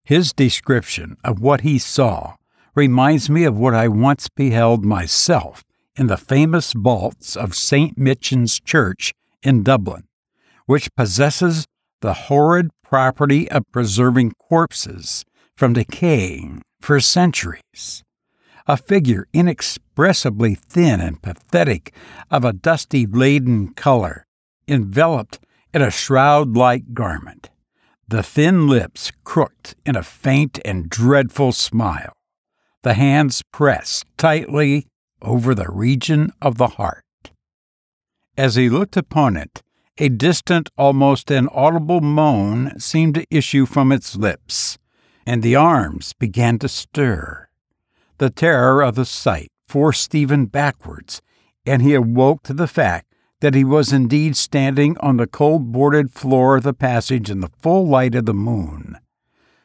His 0.04 0.32
description 0.32 1.16
of 1.24 1.40
what 1.40 1.62
he 1.62 1.76
saw 1.76 2.36
reminds 2.76 3.28
me 3.28 3.42
of 3.42 3.58
what 3.58 3.74
I 3.74 3.88
once 3.88 4.28
beheld 4.28 4.84
myself 4.84 5.64
in 6.00 6.06
the 6.06 6.16
famous 6.16 6.72
vaults 6.72 7.36
of 7.36 7.54
St. 7.54 7.98
Michan's 7.98 8.58
Church 8.58 9.12
in 9.42 9.62
Dublin, 9.62 10.04
which 10.64 10.88
possesses 10.96 11.66
the 12.00 12.14
horrid 12.14 12.70
property 12.82 13.50
of 13.50 13.70
preserving 13.70 14.32
corpses 14.48 15.26
from 15.54 15.74
decaying 15.74 16.62
for 16.80 17.00
centuries 17.00 18.02
a 18.66 18.76
figure 18.76 19.26
inexpressibly 19.32 20.54
thin 20.54 21.00
and 21.00 21.20
pathetic, 21.20 21.92
of 22.30 22.44
a 22.44 22.52
dusty 22.52 23.04
laden 23.04 23.74
color, 23.74 24.24
enveloped 24.68 25.40
in 25.74 25.82
a 25.82 25.90
shroud 25.90 26.56
like 26.56 26.94
garment, 26.94 27.50
the 28.06 28.22
thin 28.22 28.68
lips 28.68 29.10
crooked 29.24 29.74
in 29.84 29.96
a 29.96 30.02
faint 30.02 30.60
and 30.64 30.88
dreadful 30.88 31.50
smile, 31.50 32.12
the 32.82 32.94
hands 32.94 33.42
pressed 33.52 34.04
tightly 34.16 34.86
over 35.22 35.54
the 35.54 35.70
region 35.70 36.32
of 36.40 36.58
the 36.58 36.68
heart. 36.68 37.04
As 38.36 38.54
he 38.54 38.68
looked 38.68 38.96
upon 38.96 39.36
it, 39.36 39.62
a 39.98 40.08
distant, 40.08 40.70
almost 40.78 41.30
inaudible 41.30 42.00
moan 42.00 42.78
seemed 42.78 43.16
to 43.16 43.26
issue 43.30 43.66
from 43.66 43.92
its 43.92 44.16
lips, 44.16 44.78
and 45.26 45.42
the 45.42 45.56
arms 45.56 46.14
began 46.14 46.58
to 46.60 46.68
stir. 46.68 47.48
The 48.16 48.30
terror 48.30 48.82
of 48.82 48.94
the 48.94 49.04
sight 49.04 49.48
forced 49.68 50.02
Stephen 50.02 50.46
backwards, 50.46 51.20
and 51.66 51.82
he 51.82 51.94
awoke 51.94 52.42
to 52.44 52.54
the 52.54 52.66
fact 52.66 53.06
that 53.40 53.54
he 53.54 53.64
was 53.64 53.92
indeed 53.92 54.36
standing 54.36 54.96
on 54.98 55.16
the 55.16 55.26
cold 55.26 55.72
boarded 55.72 56.10
floor 56.10 56.56
of 56.56 56.62
the 56.62 56.74
passage 56.74 57.30
in 57.30 57.40
the 57.40 57.50
full 57.58 57.86
light 57.86 58.14
of 58.14 58.26
the 58.26 58.34
moon. 58.34 58.98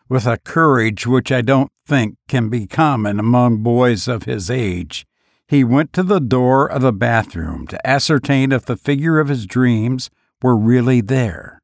With 0.08 0.28
a 0.28 0.38
courage 0.38 1.08
which 1.08 1.32
I 1.32 1.42
don't 1.42 1.72
think 1.86 2.16
can 2.28 2.50
be 2.50 2.68
common 2.68 3.20
among 3.20 3.64
boys 3.64 4.08
of 4.08 4.24
his 4.24 4.50
age, 4.52 5.06
he 5.48 5.64
went 5.64 5.94
to 5.94 6.04
the 6.04 6.20
door 6.20 6.70
of 6.70 6.82
the 6.82 6.94
bathroom 6.94 7.68
to 7.68 7.88
ascertain 7.88 8.52
if 8.52 8.66
the 8.66 8.78
figure 8.78 9.20
of 9.20 9.28
his 9.28 9.46
dreams 9.46 10.10
were 10.42 10.56
really 10.56 11.02
there. 11.02 11.62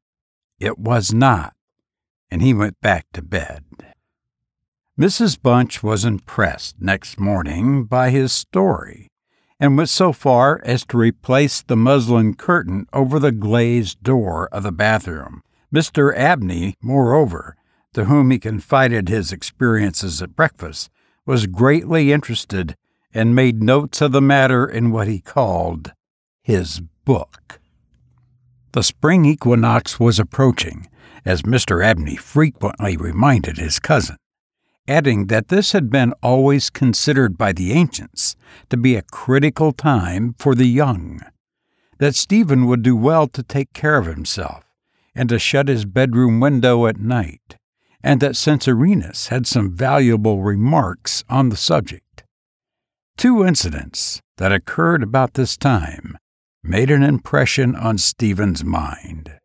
It 0.60 0.78
was 0.78 1.12
not, 1.12 1.54
and 2.30 2.42
he 2.42 2.54
went 2.54 2.80
back 2.80 3.06
to 3.12 3.22
bed. 3.22 3.64
Mrs. 4.98 5.40
Bunch 5.40 5.82
was 5.82 6.04
impressed 6.04 6.76
next 6.80 7.18
morning 7.18 7.84
by 7.84 8.10
his 8.10 8.32
story, 8.32 9.08
and 9.58 9.76
went 9.76 9.88
so 9.88 10.12
far 10.12 10.60
as 10.64 10.84
to 10.86 10.98
replace 10.98 11.62
the 11.62 11.76
muslin 11.76 12.34
curtain 12.34 12.86
over 12.92 13.18
the 13.18 13.32
glazed 13.32 14.02
door 14.02 14.48
of 14.52 14.62
the 14.62 14.72
bathroom. 14.72 15.42
Mr. 15.74 16.16
Abney, 16.16 16.74
moreover, 16.82 17.56
to 17.94 18.04
whom 18.04 18.30
he 18.30 18.38
confided 18.38 19.08
his 19.08 19.32
experiences 19.32 20.22
at 20.22 20.36
breakfast, 20.36 20.90
was 21.24 21.46
greatly 21.46 22.12
interested 22.12 22.76
and 23.14 23.34
made 23.34 23.62
notes 23.62 24.00
of 24.00 24.12
the 24.12 24.20
matter 24.20 24.66
in 24.66 24.90
what 24.90 25.08
he 25.08 25.20
called 25.20 25.92
his 26.42 26.80
book. 27.04 27.60
The 28.72 28.82
spring 28.82 29.24
equinox 29.24 30.00
was 30.00 30.18
approaching, 30.18 30.88
as 31.24 31.42
Mr. 31.42 31.84
Abney 31.84 32.16
frequently 32.16 32.96
reminded 32.96 33.58
his 33.58 33.78
cousin, 33.78 34.16
adding 34.88 35.26
that 35.26 35.48
this 35.48 35.72
had 35.72 35.90
been 35.90 36.12
always 36.22 36.70
considered 36.70 37.36
by 37.36 37.52
the 37.52 37.72
ancients 37.72 38.34
to 38.70 38.76
be 38.76 38.96
a 38.96 39.02
critical 39.02 39.72
time 39.72 40.34
for 40.38 40.54
the 40.54 40.66
young, 40.66 41.20
that 41.98 42.14
Stephen 42.14 42.66
would 42.66 42.82
do 42.82 42.96
well 42.96 43.28
to 43.28 43.42
take 43.42 43.72
care 43.72 43.98
of 43.98 44.06
himself 44.06 44.64
and 45.14 45.28
to 45.28 45.38
shut 45.38 45.68
his 45.68 45.84
bedroom 45.84 46.40
window 46.40 46.86
at 46.86 46.98
night, 46.98 47.56
and 48.02 48.20
that 48.20 48.32
Censorinus 48.36 49.28
had 49.28 49.46
some 49.46 49.70
valuable 49.70 50.42
remarks 50.42 51.22
on 51.28 51.50
the 51.50 51.56
subject. 51.56 52.11
Two 53.16 53.44
incidents 53.44 54.20
that 54.38 54.52
occurred 54.52 55.02
about 55.02 55.34
this 55.34 55.56
time 55.56 56.16
made 56.62 56.90
an 56.90 57.02
impression 57.02 57.74
on 57.74 57.98
Stephen's 57.98 58.64
mind. 58.64 59.38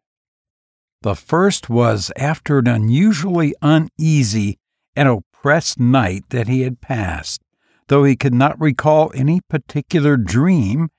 The 1.01 1.15
first 1.15 1.69
was 1.69 2.11
after 2.17 2.59
an 2.59 2.67
unusually 2.67 3.53
uneasy 3.61 4.57
and 4.95 5.07
oppressed 5.07 5.79
night 5.79 6.23
that 6.29 6.47
he 6.47 6.61
had 6.61 6.81
passed, 6.81 7.41
though 7.87 8.03
he 8.03 8.15
could 8.15 8.33
not 8.33 8.59
recall 8.59 9.11
any 9.13 9.41
particular 9.49 10.17
dream 10.17 10.89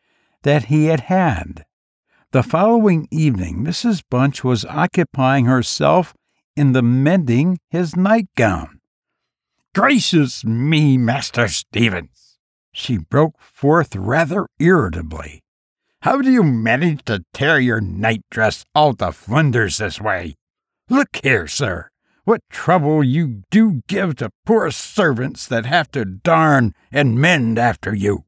that 0.42 0.66
he 0.66 0.86
had 0.86 1.00
had. 1.00 1.64
The 2.30 2.42
following 2.42 3.08
evening, 3.10 3.64
Mrs. 3.64 4.02
Bunch 4.10 4.44
was 4.44 4.64
occupying 4.66 5.46
herself 5.46 6.14
in 6.56 6.72
the 6.72 6.82
mending 6.82 7.58
his 7.70 7.96
nightgown. 7.96 8.80
Gracious 9.74 10.44
me, 10.44 10.98
Master 10.98 11.48
Stevens! 11.48 12.27
She 12.72 12.98
broke 12.98 13.40
forth 13.40 13.96
rather 13.96 14.46
irritably. 14.58 15.42
How 16.02 16.22
do 16.22 16.30
you 16.30 16.42
manage 16.42 17.04
to 17.06 17.24
tear 17.32 17.58
your 17.58 17.80
nightdress 17.80 18.64
all 18.74 18.94
to 18.94 19.12
flinders 19.12 19.78
this 19.78 20.00
way? 20.00 20.36
Look 20.88 21.20
here, 21.22 21.46
sir. 21.46 21.90
What 22.24 22.42
trouble 22.50 23.02
you 23.02 23.42
do 23.50 23.82
give 23.88 24.16
to 24.16 24.30
poor 24.44 24.70
servants 24.70 25.46
that 25.46 25.66
have 25.66 25.90
to 25.92 26.04
darn 26.04 26.74
and 26.92 27.18
mend 27.18 27.58
after 27.58 27.94
you. 27.94 28.24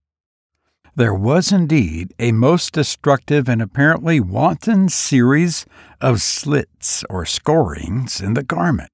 There 0.96 1.14
was 1.14 1.53
indeed 1.53 2.12
a 2.18 2.33
most 2.33 2.72
destructive 2.72 3.48
and 3.48 3.62
apparently 3.62 4.18
wanton 4.18 4.88
series 4.88 5.64
of 6.00 6.20
slits 6.20 7.05
or 7.09 7.24
scorings 7.24 8.20
in 8.20 8.35
the 8.35 8.42
garment, 8.42 8.90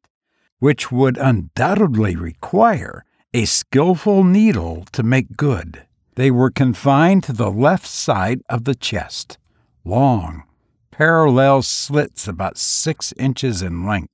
which 0.58 0.92
would 0.92 1.16
undoubtedly 1.16 2.14
require 2.14 3.04
a 3.36 3.44
skilful 3.44 4.24
needle 4.24 4.86
to 4.92 5.02
make 5.02 5.36
good. 5.36 5.82
They 6.14 6.30
were 6.30 6.50
confined 6.50 7.22
to 7.24 7.34
the 7.34 7.50
left 7.50 7.86
side 7.86 8.40
of 8.48 8.64
the 8.64 8.74
chest, 8.74 9.36
long, 9.84 10.44
parallel 10.90 11.60
slits 11.60 12.26
about 12.26 12.56
six 12.56 13.12
inches 13.18 13.60
in 13.60 13.84
length, 13.84 14.08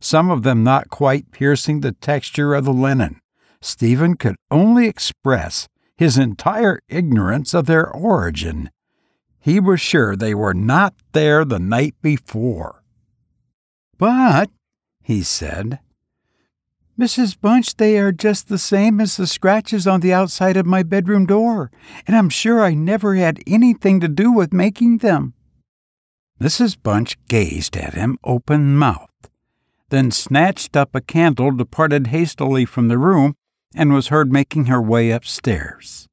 some 0.00 0.28
of 0.28 0.42
them 0.42 0.64
not 0.64 0.90
quite 0.90 1.30
piercing 1.30 1.82
the 1.82 1.92
texture 1.92 2.52
of 2.52 2.64
the 2.64 2.72
linen. 2.72 3.20
Stephen 3.62 4.16
could 4.16 4.34
only 4.50 4.88
express 4.88 5.68
his 5.96 6.18
entire 6.18 6.80
ignorance 6.88 7.54
of 7.54 7.66
their 7.66 7.88
origin. 7.88 8.70
He 9.38 9.60
was 9.60 9.80
sure 9.80 10.16
they 10.16 10.34
were 10.34 10.52
not 10.52 10.94
there 11.12 11.44
the 11.44 11.60
night 11.60 11.94
before. 12.02 12.82
But, 13.98 14.50
he 15.00 15.22
said, 15.22 15.78
Mrs. 16.98 17.40
Bunch, 17.40 17.74
they 17.74 17.98
are 17.98 18.12
just 18.12 18.48
the 18.48 18.58
same 18.58 19.00
as 19.00 19.16
the 19.16 19.26
scratches 19.26 19.84
on 19.84 19.98
the 19.98 20.12
outside 20.12 20.56
of 20.56 20.64
my 20.64 20.84
bedroom 20.84 21.26
door, 21.26 21.72
and 22.06 22.16
I'm 22.16 22.28
sure 22.28 22.62
I 22.62 22.74
never 22.74 23.16
had 23.16 23.40
anything 23.48 23.98
to 24.00 24.06
do 24.06 24.30
with 24.30 24.52
making 24.52 24.98
them. 24.98 25.34
Mrs. 26.40 26.76
Bunch 26.80 27.18
gazed 27.26 27.76
at 27.76 27.94
him 27.94 28.16
open 28.22 28.76
mouthed, 28.76 29.28
then 29.88 30.12
snatched 30.12 30.76
up 30.76 30.94
a 30.94 31.00
candle, 31.00 31.50
departed 31.50 32.08
hastily 32.08 32.64
from 32.64 32.86
the 32.86 32.98
room, 32.98 33.34
and 33.74 33.92
was 33.92 34.08
heard 34.08 34.32
making 34.32 34.66
her 34.66 34.80
way 34.80 35.10
upstairs. 35.10 36.06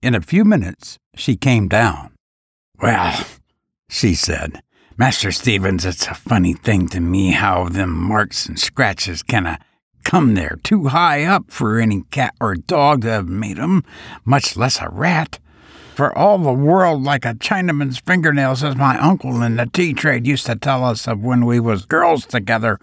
In 0.00 0.14
a 0.14 0.20
few 0.20 0.44
minutes 0.44 0.96
she 1.16 1.34
came 1.34 1.66
down. 1.66 2.14
Well, 2.80 3.26
she 3.88 4.14
said, 4.14 4.62
Master 4.96 5.32
Stevens, 5.32 5.84
it's 5.84 6.06
a 6.06 6.14
funny 6.14 6.52
thing 6.52 6.86
to 6.88 7.00
me 7.00 7.32
how 7.32 7.68
them 7.68 7.90
marks 7.90 8.46
and 8.46 8.58
scratches 8.58 9.24
kinda 9.24 9.58
come 10.04 10.34
there 10.34 10.58
too 10.62 10.88
high 10.88 11.24
up 11.24 11.50
for 11.50 11.78
any 11.78 12.02
cat 12.10 12.34
or 12.40 12.54
dog 12.54 13.02
to 13.02 13.10
have 13.10 13.28
made 13.28 13.58
'em, 13.58 13.84
much 14.24 14.56
less 14.56 14.80
a 14.80 14.88
rat. 14.88 15.38
For 15.94 16.16
all 16.16 16.38
the 16.38 16.52
world 16.52 17.02
like 17.02 17.24
a 17.24 17.34
Chinaman's 17.34 17.98
fingernails, 17.98 18.64
as 18.64 18.76
my 18.76 18.98
uncle 18.98 19.42
in 19.42 19.56
the 19.56 19.66
tea 19.66 19.92
trade 19.92 20.26
used 20.26 20.46
to 20.46 20.56
tell 20.56 20.84
us 20.84 21.06
of 21.06 21.20
when 21.20 21.44
we 21.44 21.60
was 21.60 21.84
girls 21.84 22.24
together. 22.24 22.78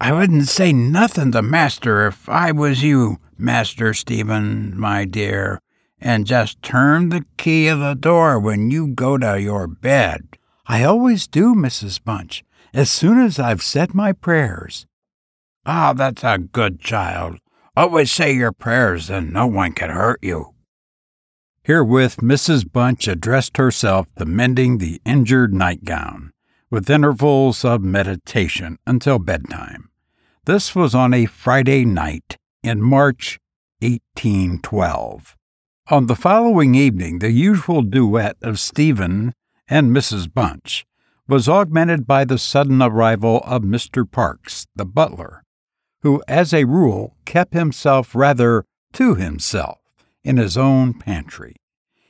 I 0.00 0.12
wouldn't 0.12 0.48
say 0.48 0.72
nothin' 0.72 1.32
to 1.32 1.42
master 1.42 2.06
if 2.06 2.28
I 2.28 2.52
was 2.52 2.82
you, 2.82 3.18
Master 3.36 3.94
Stephen, 3.94 4.78
my 4.78 5.04
dear, 5.04 5.60
and 6.00 6.26
just 6.26 6.62
turn 6.62 7.08
the 7.08 7.24
key 7.36 7.68
of 7.68 7.78
the 7.78 7.94
door 7.94 8.38
when 8.38 8.70
you 8.70 8.88
go 8.88 9.18
to 9.18 9.40
your 9.40 9.66
bed. 9.66 10.36
I 10.66 10.84
always 10.84 11.26
do, 11.26 11.54
Mrs. 11.54 12.02
Bunch, 12.02 12.44
as 12.74 12.90
soon 12.90 13.20
as 13.20 13.38
I've 13.38 13.62
said 13.62 13.94
my 13.94 14.12
prayers. 14.12 14.86
Ah, 15.70 15.92
that's 15.92 16.24
a 16.24 16.38
good 16.38 16.80
child. 16.80 17.36
Always 17.76 18.10
say 18.10 18.32
your 18.32 18.52
prayers, 18.52 19.10
and 19.10 19.34
no 19.34 19.46
one 19.46 19.72
can 19.72 19.90
hurt 19.90 20.18
you. 20.22 20.54
Herewith 21.62 22.16
Mrs. 22.22 22.72
Bunch 22.72 23.06
addressed 23.06 23.58
herself 23.58 24.06
to 24.16 24.24
mending 24.24 24.78
the 24.78 24.98
injured 25.04 25.52
nightgown, 25.52 26.32
with 26.70 26.88
intervals 26.88 27.66
of 27.66 27.82
meditation 27.82 28.78
until 28.86 29.18
bedtime. 29.18 29.90
This 30.46 30.74
was 30.74 30.94
on 30.94 31.12
a 31.12 31.26
Friday 31.26 31.84
night 31.84 32.38
in 32.62 32.80
March 32.80 33.38
1812. 33.80 35.36
On 35.88 36.06
the 36.06 36.16
following 36.16 36.76
evening, 36.76 37.18
the 37.18 37.30
usual 37.30 37.82
duet 37.82 38.38
of 38.40 38.58
Stephen 38.58 39.34
and 39.68 39.94
Mrs. 39.94 40.32
Bunch 40.32 40.86
was 41.28 41.46
augmented 41.46 42.06
by 42.06 42.24
the 42.24 42.38
sudden 42.38 42.80
arrival 42.80 43.42
of 43.44 43.60
Mr. 43.60 44.10
Parks, 44.10 44.66
the 44.74 44.86
butler, 44.86 45.44
who, 46.02 46.22
as 46.28 46.54
a 46.54 46.64
rule, 46.64 47.16
kept 47.24 47.54
himself 47.54 48.14
rather 48.14 48.64
to 48.92 49.14
himself 49.14 49.78
in 50.24 50.36
his 50.36 50.56
own 50.56 50.94
pantry. 50.94 51.56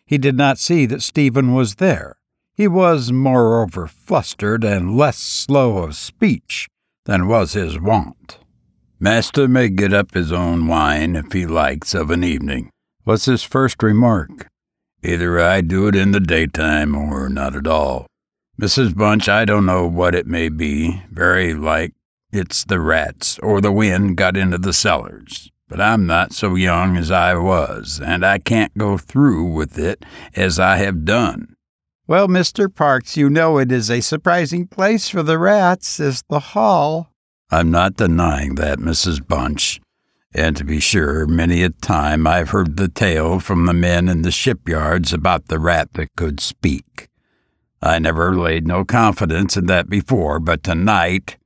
He 0.04 0.18
did 0.18 0.36
not 0.36 0.58
see 0.58 0.86
that 0.86 1.02
Stephen 1.02 1.54
was 1.54 1.76
there. 1.76 2.16
He 2.54 2.66
was, 2.66 3.12
moreover, 3.12 3.86
flustered 3.86 4.64
and 4.64 4.96
less 4.96 5.18
slow 5.18 5.78
of 5.78 5.96
speech 5.96 6.68
than 7.04 7.28
was 7.28 7.52
his 7.52 7.78
wont. 7.78 8.38
Master 8.98 9.46
may 9.46 9.68
get 9.68 9.92
up 9.92 10.14
his 10.14 10.32
own 10.32 10.66
wine 10.66 11.14
if 11.14 11.32
he 11.32 11.46
likes 11.46 11.94
of 11.94 12.10
an 12.10 12.24
evening, 12.24 12.70
was 13.04 13.26
his 13.26 13.44
first 13.44 13.82
remark. 13.82 14.48
Either 15.04 15.38
I 15.38 15.60
do 15.60 15.86
it 15.86 15.94
in 15.94 16.10
the 16.10 16.20
daytime 16.20 16.96
or 16.96 17.28
not 17.28 17.54
at 17.54 17.68
all. 17.68 18.06
Mrs. 18.60 18.96
Bunch, 18.96 19.28
I 19.28 19.44
don't 19.44 19.66
know 19.66 19.86
what 19.86 20.16
it 20.16 20.26
may 20.26 20.48
be. 20.48 21.04
Very 21.12 21.54
like 21.54 21.94
it's 22.32 22.64
the 22.64 22.80
rats 22.80 23.38
or 23.40 23.60
the 23.60 23.72
wind 23.72 24.16
got 24.16 24.36
into 24.36 24.58
the 24.58 24.72
cellars. 24.72 25.50
but 25.68 25.80
I'm 25.80 26.06
not 26.06 26.32
so 26.32 26.54
young 26.54 26.96
as 26.96 27.10
I 27.10 27.34
was, 27.34 28.00
and 28.02 28.24
I 28.24 28.38
can't 28.38 28.76
go 28.78 28.96
through 28.96 29.52
with 29.52 29.78
it 29.78 30.02
as 30.34 30.58
I 30.58 30.76
have 30.78 31.04
done. 31.04 31.54
Well, 32.06 32.26
Mr. 32.26 32.74
Parks, 32.74 33.18
you 33.18 33.28
know 33.28 33.58
it 33.58 33.70
is 33.70 33.90
a 33.90 34.00
surprising 34.00 34.66
place 34.66 35.10
for 35.10 35.22
the 35.22 35.38
rats, 35.38 36.00
is 36.00 36.22
the 36.30 36.40
hall. 36.40 37.12
I'm 37.50 37.70
not 37.70 37.96
denying 37.96 38.54
that, 38.54 38.78
Mrs. 38.78 39.26
Bunch. 39.26 39.78
And 40.34 40.56
to 40.56 40.64
be 40.64 40.80
sure, 40.80 41.26
many 41.26 41.62
a 41.62 41.70
time 41.70 42.26
I've 42.26 42.50
heard 42.50 42.78
the 42.78 42.88
tale 42.88 43.40
from 43.40 43.66
the 43.66 43.74
men 43.74 44.08
in 44.08 44.22
the 44.22 44.30
shipyards 44.30 45.12
about 45.12 45.48
the 45.48 45.58
rat 45.58 45.92
that 45.94 46.16
could 46.16 46.40
speak. 46.40 47.08
I 47.82 47.98
never 47.98 48.34
laid 48.34 48.66
no 48.66 48.84
confidence 48.86 49.56
in 49.56 49.66
that 49.66 49.90
before, 49.90 50.40
but 50.40 50.62
tonight, 50.62 51.36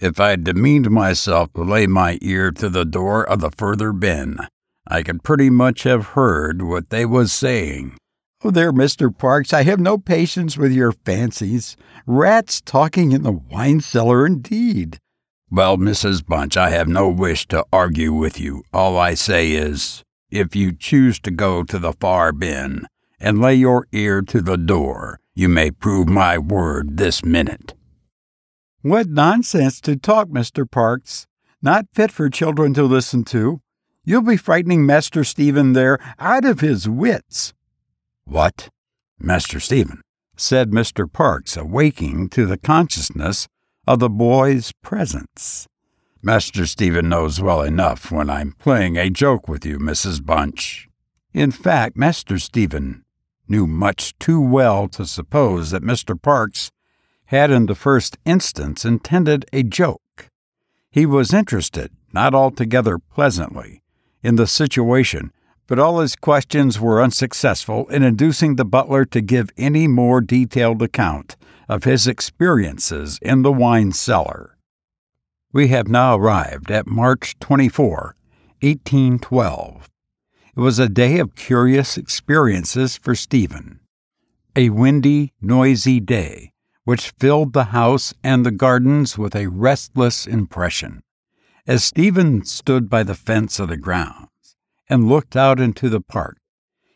if 0.00 0.20
I'd 0.20 0.44
demeaned 0.44 0.90
myself 0.90 1.52
to 1.54 1.62
lay 1.62 1.86
my 1.86 2.18
ear 2.22 2.50
to 2.52 2.68
the 2.68 2.84
door 2.84 3.24
of 3.24 3.40
the 3.40 3.50
further 3.50 3.92
bin, 3.92 4.38
I 4.86 5.02
could 5.02 5.22
pretty 5.22 5.50
much 5.50 5.82
have 5.82 6.08
heard 6.08 6.62
what 6.62 6.90
they 6.90 7.04
was 7.04 7.32
saying. 7.32 7.96
Oh, 8.44 8.50
there, 8.50 8.72
Mr. 8.72 9.16
Parks, 9.16 9.52
I 9.52 9.64
have 9.64 9.80
no 9.80 9.98
patience 9.98 10.56
with 10.56 10.72
your 10.72 10.92
fancies. 10.92 11.76
Rats 12.06 12.60
talking 12.60 13.10
in 13.10 13.24
the 13.24 13.32
wine 13.32 13.80
cellar, 13.80 14.24
indeed. 14.24 14.98
Well, 15.50 15.76
Mrs. 15.76 16.24
Bunch, 16.24 16.56
I 16.56 16.70
have 16.70 16.88
no 16.88 17.08
wish 17.08 17.48
to 17.48 17.64
argue 17.72 18.12
with 18.12 18.38
you. 18.38 18.62
All 18.72 18.96
I 18.96 19.14
say 19.14 19.52
is, 19.52 20.04
if 20.30 20.54
you 20.54 20.72
choose 20.72 21.18
to 21.20 21.30
go 21.30 21.64
to 21.64 21.78
the 21.78 21.94
far 21.94 22.32
bin 22.32 22.86
and 23.18 23.40
lay 23.40 23.54
your 23.54 23.86
ear 23.92 24.22
to 24.22 24.40
the 24.40 24.58
door, 24.58 25.18
you 25.34 25.48
may 25.48 25.70
prove 25.70 26.06
my 26.06 26.38
word 26.38 26.96
this 26.96 27.24
minute. 27.24 27.74
What 28.82 29.08
nonsense 29.08 29.80
to 29.80 29.96
talk, 29.96 30.28
Mr. 30.28 30.70
Parks. 30.70 31.26
Not 31.60 31.86
fit 31.92 32.12
for 32.12 32.30
children 32.30 32.74
to 32.74 32.84
listen 32.84 33.24
to. 33.24 33.60
You'll 34.04 34.22
be 34.22 34.36
frightening 34.36 34.86
Master 34.86 35.24
Stephen 35.24 35.72
there 35.72 35.98
out 36.20 36.44
of 36.44 36.60
his 36.60 36.88
wits. 36.88 37.54
What? 38.24 38.68
Master 39.18 39.58
Stephen, 39.58 40.00
said 40.36 40.70
Mr. 40.70 41.12
Parks, 41.12 41.56
awaking 41.56 42.28
to 42.28 42.46
the 42.46 42.56
consciousness 42.56 43.48
of 43.84 43.98
the 43.98 44.08
boy's 44.08 44.70
presence. 44.80 45.66
Master 46.22 46.64
Stephen 46.64 47.08
knows 47.08 47.40
well 47.40 47.62
enough 47.62 48.12
when 48.12 48.30
I'm 48.30 48.52
playing 48.52 48.96
a 48.96 49.10
joke 49.10 49.48
with 49.48 49.66
you, 49.66 49.78
Mrs. 49.78 50.24
Bunch. 50.24 50.88
In 51.34 51.50
fact, 51.50 51.96
Master 51.96 52.38
Stephen 52.38 53.04
knew 53.48 53.66
much 53.66 54.16
too 54.20 54.40
well 54.40 54.86
to 54.90 55.04
suppose 55.04 55.72
that 55.72 55.82
Mr. 55.82 56.20
Parks 56.20 56.70
had 57.28 57.50
in 57.50 57.64
the 57.64 57.74
first 57.74 58.18
instance 58.26 58.84
intended 58.84 59.46
a 59.52 59.62
joke. 59.62 60.28
He 60.90 61.06
was 61.06 61.32
interested, 61.32 61.90
not 62.12 62.34
altogether 62.34 62.98
pleasantly, 62.98 63.82
in 64.22 64.36
the 64.36 64.46
situation 64.46 65.32
but 65.68 65.78
all 65.78 66.00
his 66.00 66.16
questions 66.16 66.80
were 66.80 67.00
unsuccessful 67.00 67.86
in 67.88 68.02
inducing 68.02 68.56
the 68.56 68.64
butler 68.64 69.04
to 69.04 69.20
give 69.20 69.50
any 69.56 69.86
more 69.86 70.20
detailed 70.20 70.82
account 70.82 71.36
of 71.68 71.84
his 71.84 72.08
experiences 72.08 73.18
in 73.20 73.42
the 73.42 73.52
wine 73.52 73.92
cellar. 73.92 74.56
We 75.52 75.68
have 75.68 75.86
now 75.86 76.16
arrived 76.16 76.70
at 76.70 76.86
March 76.86 77.38
24, 77.38 78.16
1812. 78.62 79.90
It 80.56 80.60
was 80.60 80.78
a 80.78 80.88
day 80.88 81.18
of 81.18 81.36
curious 81.36 81.98
experiences 81.98 82.96
for 82.96 83.14
Stephen. 83.14 83.80
A 84.56 84.70
windy, 84.70 85.34
noisy 85.40 86.00
day, 86.00 86.52
which 86.88 87.10
filled 87.18 87.52
the 87.52 87.64
house 87.64 88.14
and 88.24 88.46
the 88.46 88.50
gardens 88.50 89.18
with 89.18 89.36
a 89.36 89.46
restless 89.48 90.26
impression. 90.26 91.02
As 91.66 91.84
Stephen 91.84 92.46
stood 92.46 92.88
by 92.88 93.02
the 93.02 93.14
fence 93.14 93.60
of 93.60 93.68
the 93.68 93.76
grounds 93.76 94.56
and 94.88 95.06
looked 95.06 95.36
out 95.36 95.60
into 95.60 95.90
the 95.90 96.00
park. 96.00 96.38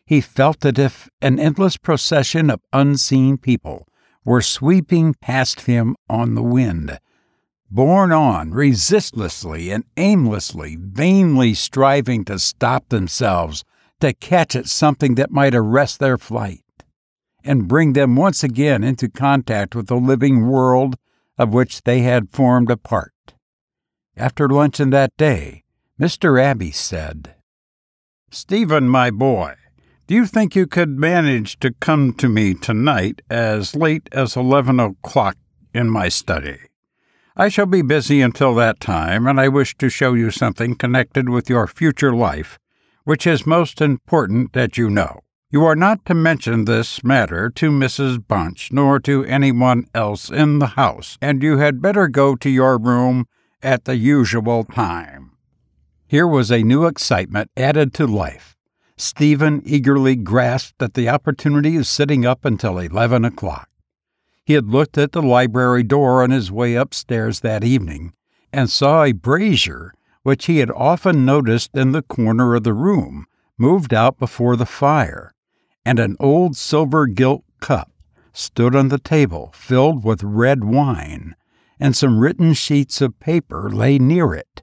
He 0.06 0.22
felt 0.22 0.64
as 0.64 0.78
if 0.78 1.10
an 1.20 1.38
endless 1.38 1.76
procession 1.76 2.48
of 2.48 2.62
unseen 2.72 3.36
people 3.36 3.86
were 4.24 4.40
sweeping 4.40 5.12
past 5.20 5.66
him 5.66 5.94
on 6.08 6.36
the 6.36 6.42
wind, 6.42 6.98
borne 7.70 8.12
on 8.12 8.52
resistlessly 8.52 9.70
and 9.70 9.84
aimlessly, 9.98 10.78
vainly 10.80 11.52
striving 11.52 12.24
to 12.24 12.38
stop 12.38 12.88
themselves, 12.88 13.62
to 14.00 14.14
catch 14.14 14.56
at 14.56 14.70
something 14.70 15.16
that 15.16 15.30
might 15.30 15.54
arrest 15.54 15.98
their 15.98 16.16
flight, 16.16 16.61
and 17.44 17.68
bring 17.68 17.92
them 17.92 18.16
once 18.16 18.42
again 18.42 18.84
into 18.84 19.08
contact 19.08 19.74
with 19.74 19.86
the 19.86 19.96
living 19.96 20.46
world 20.46 20.96
of 21.38 21.52
which 21.52 21.82
they 21.82 22.00
had 22.00 22.30
formed 22.30 22.70
a 22.70 22.76
part. 22.76 23.34
After 24.16 24.48
luncheon 24.48 24.90
that 24.90 25.16
day, 25.16 25.64
Mr. 26.00 26.40
Abney 26.42 26.70
said, 26.70 27.34
Stephen, 28.30 28.88
my 28.88 29.10
boy, 29.10 29.54
do 30.06 30.14
you 30.14 30.26
think 30.26 30.54
you 30.54 30.66
could 30.66 30.98
manage 30.98 31.58
to 31.60 31.72
come 31.72 32.12
to 32.14 32.28
me 32.28 32.54
tonight 32.54 33.22
as 33.30 33.74
late 33.74 34.08
as 34.12 34.36
eleven 34.36 34.78
o'clock 34.78 35.36
in 35.72 35.88
my 35.88 36.08
study? 36.08 36.58
I 37.36 37.48
shall 37.48 37.66
be 37.66 37.82
busy 37.82 38.20
until 38.20 38.54
that 38.56 38.78
time, 38.78 39.26
and 39.26 39.40
I 39.40 39.48
wish 39.48 39.76
to 39.78 39.88
show 39.88 40.12
you 40.12 40.30
something 40.30 40.74
connected 40.74 41.30
with 41.30 41.48
your 41.48 41.66
future 41.66 42.14
life, 42.14 42.58
which 43.04 43.26
is 43.26 43.46
most 43.46 43.80
important 43.80 44.52
that 44.52 44.76
you 44.76 44.90
know. 44.90 45.21
You 45.52 45.66
are 45.66 45.76
not 45.76 46.06
to 46.06 46.14
mention 46.14 46.64
this 46.64 47.04
matter 47.04 47.50
to 47.50 47.70
Mrs. 47.70 48.26
Bunch, 48.26 48.72
nor 48.72 48.98
to 49.00 49.22
anyone 49.26 49.86
else 49.94 50.30
in 50.30 50.60
the 50.60 50.68
house, 50.68 51.18
and 51.20 51.42
you 51.42 51.58
had 51.58 51.82
better 51.82 52.08
go 52.08 52.34
to 52.36 52.48
your 52.48 52.78
room 52.78 53.26
at 53.62 53.84
the 53.84 53.96
usual 53.96 54.64
time. 54.64 55.32
Here 56.06 56.26
was 56.26 56.50
a 56.50 56.62
new 56.62 56.86
excitement 56.86 57.50
added 57.54 57.92
to 57.94 58.06
life. 58.06 58.56
Stephen 58.96 59.60
eagerly 59.66 60.16
grasped 60.16 60.82
at 60.82 60.94
the 60.94 61.10
opportunity 61.10 61.76
of 61.76 61.86
sitting 61.86 62.24
up 62.24 62.46
until 62.46 62.78
eleven 62.78 63.22
o'clock. 63.22 63.68
He 64.46 64.54
had 64.54 64.70
looked 64.70 64.96
at 64.96 65.12
the 65.12 65.20
library 65.20 65.82
door 65.82 66.22
on 66.22 66.30
his 66.30 66.50
way 66.50 66.76
upstairs 66.76 67.40
that 67.40 67.62
evening 67.62 68.14
and 68.54 68.70
saw 68.70 69.04
a 69.04 69.12
brazier 69.12 69.92
which 70.22 70.46
he 70.46 70.60
had 70.60 70.70
often 70.70 71.26
noticed 71.26 71.72
in 71.74 71.92
the 71.92 72.00
corner 72.00 72.54
of 72.54 72.62
the 72.62 72.72
room 72.72 73.26
moved 73.58 73.92
out 73.92 74.18
before 74.18 74.56
the 74.56 74.64
fire, 74.64 75.34
and 75.84 75.98
an 75.98 76.16
old 76.20 76.56
silver 76.56 77.06
gilt 77.06 77.44
cup 77.60 77.90
stood 78.32 78.74
on 78.74 78.88
the 78.88 78.98
table 78.98 79.52
filled 79.54 80.04
with 80.04 80.22
red 80.22 80.64
wine, 80.64 81.34
and 81.78 81.96
some 81.96 82.18
written 82.18 82.52
sheets 82.52 83.00
of 83.00 83.18
paper 83.20 83.68
lay 83.68 83.98
near 83.98 84.34
it. 84.34 84.62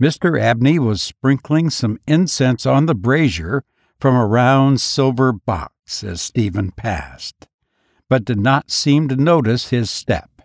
Mr. 0.00 0.40
Abney 0.40 0.78
was 0.78 1.02
sprinkling 1.02 1.70
some 1.70 1.98
incense 2.06 2.66
on 2.66 2.86
the 2.86 2.94
brazier 2.94 3.64
from 4.00 4.16
a 4.16 4.26
round 4.26 4.80
silver 4.80 5.32
box 5.32 6.02
as 6.02 6.20
Stephen 6.20 6.72
passed, 6.72 7.46
but 8.08 8.24
did 8.24 8.38
not 8.40 8.70
seem 8.70 9.08
to 9.08 9.16
notice 9.16 9.68
his 9.68 9.90
step. 9.90 10.42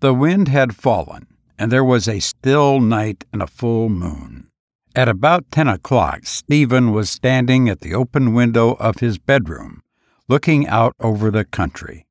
The 0.00 0.14
wind 0.14 0.48
had 0.48 0.74
fallen, 0.74 1.28
and 1.56 1.70
there 1.70 1.84
was 1.84 2.08
a 2.08 2.18
still 2.18 2.80
night 2.80 3.24
and 3.32 3.40
a 3.40 3.46
full 3.46 3.88
moon. 3.88 4.48
At 4.94 5.08
about 5.08 5.50
ten 5.50 5.68
o'clock, 5.68 6.26
Stephen 6.26 6.92
was 6.92 7.08
standing 7.08 7.66
at 7.66 7.80
the 7.80 7.94
open 7.94 8.34
window 8.34 8.72
of 8.74 8.98
his 8.98 9.16
bedroom, 9.16 9.82
looking 10.28 10.66
out 10.66 10.94
over 11.00 11.30
the 11.30 11.46
country. 11.46 12.06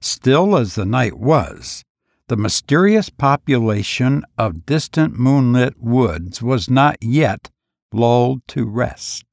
Still 0.00 0.56
as 0.56 0.74
the 0.74 0.84
night 0.84 1.16
was, 1.16 1.84
the 2.26 2.36
mysterious 2.36 3.08
population 3.08 4.24
of 4.36 4.66
distant 4.66 5.16
moonlit 5.16 5.78
woods 5.78 6.42
was 6.42 6.68
not 6.68 6.96
yet 7.00 7.50
lulled 7.92 8.40
to 8.48 8.64
rest. 8.66 9.24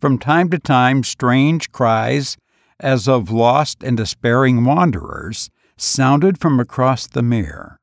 From 0.00 0.16
time 0.16 0.48
to 0.50 0.60
time, 0.60 1.02
strange 1.02 1.72
cries, 1.72 2.36
as 2.78 3.08
of 3.08 3.32
lost 3.32 3.82
and 3.82 3.96
despairing 3.96 4.64
wanderers, 4.64 5.50
sounded 5.76 6.38
from 6.38 6.60
across 6.60 7.08
the 7.08 7.22
mere. 7.22 7.80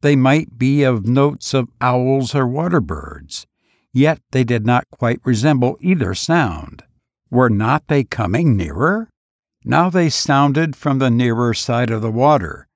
They 0.00 0.14
might 0.14 0.58
be 0.58 0.84
of 0.84 1.08
notes 1.08 1.54
of 1.54 1.68
owls 1.80 2.36
or 2.36 2.46
water 2.46 2.80
birds, 2.80 3.46
yet 3.92 4.20
they 4.30 4.44
did 4.44 4.64
not 4.64 4.90
quite 4.90 5.20
resemble 5.24 5.76
either 5.80 6.14
sound. 6.14 6.82
Were 7.30 7.50
not 7.50 7.88
they 7.88 8.04
coming 8.04 8.56
nearer? 8.56 9.08
Now 9.64 9.90
they 9.90 10.08
sounded 10.08 10.74
from 10.74 10.98
the 10.98 11.10
nearer 11.10 11.54
side 11.54 11.90
of 11.90 12.02
the 12.02 12.10
water, 12.10 12.66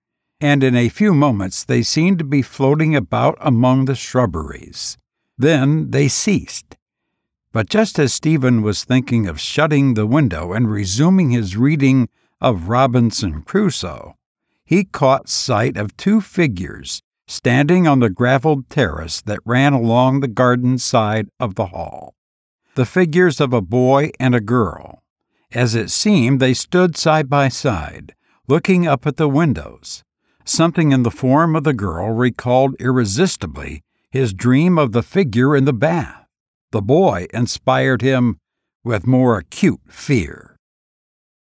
and 0.41 0.63
in 0.63 0.77
a 0.77 0.89
few 0.89 1.15
moments 1.15 1.65
they 1.65 1.83
seemed 1.83 2.19
to 2.19 2.25
be 2.25 2.43
floating 2.43 2.95
about 2.95 3.39
among 3.41 3.87
the 3.87 3.95
shrubberies. 3.95 4.99
Then 5.39 5.91
they 5.91 6.09
ceased. 6.09 6.77
But 7.53 7.71
just 7.71 7.99
as 7.99 8.13
Stephen 8.13 8.63
was 8.63 8.85
thinking 8.85 9.27
of 9.27 9.41
shutting 9.41 9.95
the 9.95 10.07
window 10.07 10.53
and 10.53 10.71
resuming 10.71 11.31
his 11.31 11.57
reading 11.57 12.09
of 12.41 12.69
Robinson 12.69 13.43
Crusoe, 13.43 14.17
he 14.65 14.85
caught 14.85 15.29
sight 15.29 15.77
of 15.77 15.97
two 15.97 16.21
figures 16.21 17.01
standing 17.27 17.87
on 17.87 18.01
the 18.01 18.11
graveled 18.11 18.69
terrace 18.69 19.21
that 19.23 19.41
ran 19.45 19.73
along 19.73 20.21
the 20.21 20.29
garden 20.29 20.79
side 20.79 21.29
of 21.41 21.55
the 21.55 21.67
hall. 21.67 22.15
The 22.75 22.87
figures 22.87 23.41
of 23.41 23.53
a 23.53 23.61
boy 23.61 24.11
and 24.19 24.35
a 24.35 24.41
girl. 24.41 25.03
As 25.53 25.75
it 25.75 25.91
seemed, 25.91 26.41
they 26.41 26.55
stood 26.55 26.97
side 26.97 27.31
by 27.31 27.49
side, 27.49 28.15
looking 28.49 28.87
up 28.87 29.07
at 29.07 29.17
the 29.17 29.29
windows. 29.29 30.03
Something 30.45 30.93
in 30.93 31.05
the 31.05 31.11
form 31.11 31.57
of 31.57 31.65
the 31.65 31.73
girl 31.73 32.11
recalled 32.11 32.75
irresistibly 32.79 33.83
his 34.11 34.33
dream 34.33 34.79
of 34.79 34.93
the 34.93 35.03
figure 35.03 35.57
in 35.57 35.65
the 35.65 35.73
bath. 35.73 36.27
The 36.71 36.83
boy 36.83 37.27
inspired 37.33 38.03
him 38.03 38.39
with 38.85 39.07
more 39.07 39.39
acute 39.39 39.81
fear. 39.89 40.57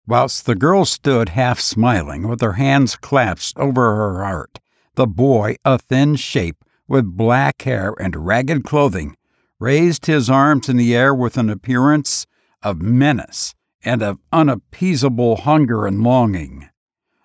Whilst 0.07 0.45
the 0.45 0.55
girl 0.55 0.85
stood 0.85 1.29
half 1.29 1.59
smiling, 1.59 2.27
with 2.27 2.41
her 2.41 2.53
hands 2.53 2.95
clasped 2.95 3.57
over 3.59 3.95
her 3.95 4.23
heart, 4.23 4.59
the 4.97 5.07
boy, 5.07 5.55
a 5.63 5.77
thin 5.77 6.15
shape 6.15 6.65
with 6.87 7.15
black 7.15 7.61
hair 7.61 7.93
and 7.99 8.25
ragged 8.25 8.63
clothing, 8.63 9.15
raised 9.59 10.07
his 10.07 10.29
arms 10.29 10.67
in 10.67 10.75
the 10.75 10.95
air 10.95 11.13
with 11.13 11.37
an 11.37 11.49
appearance 11.49 12.25
of 12.63 12.81
menace 12.81 13.53
and 13.83 14.01
of 14.01 14.19
unappeasable 14.33 15.37
hunger 15.37 15.85
and 15.85 16.03
longing. 16.03 16.67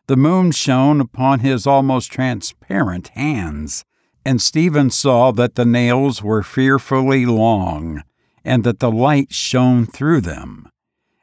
The 0.06 0.16
moon 0.16 0.52
shone 0.52 1.00
upon 1.00 1.40
his 1.40 1.66
almost 1.66 2.12
transparent 2.12 3.08
hands, 3.08 3.85
and 4.24 4.40
Stephen 4.40 4.90
saw 4.90 5.32
that 5.32 5.54
the 5.54 5.64
nails 5.64 6.22
were 6.22 6.42
fearfully 6.42 7.24
long, 7.24 8.02
and 8.44 8.64
that 8.64 8.80
the 8.80 8.90
light 8.90 9.32
shone 9.32 9.87
through 9.87 10.20
them. 10.20 10.68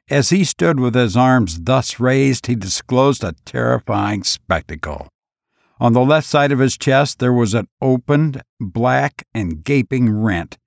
As 0.09 0.31
he 0.31 0.43
stood 0.43 0.79
with 0.79 0.95
his 0.95 1.15
arms 1.15 1.59
thus 1.61 1.99
raised, 1.99 2.47
he 2.47 2.55
disclosed 2.55 3.23
a 3.23 3.35
terrifying 3.45 4.23
spectacle. 4.23 5.09
On 5.79 5.93
the 5.93 6.01
left 6.01 6.27
side 6.27 6.51
of 6.51 6.59
his 6.59 6.77
chest 6.77 7.19
there 7.19 7.31
was 7.31 7.53
an 7.53 7.67
opened, 7.81 8.41
black, 8.59 9.25
and 9.33 9.63
gaping 9.63 10.11
rent, 10.11 10.57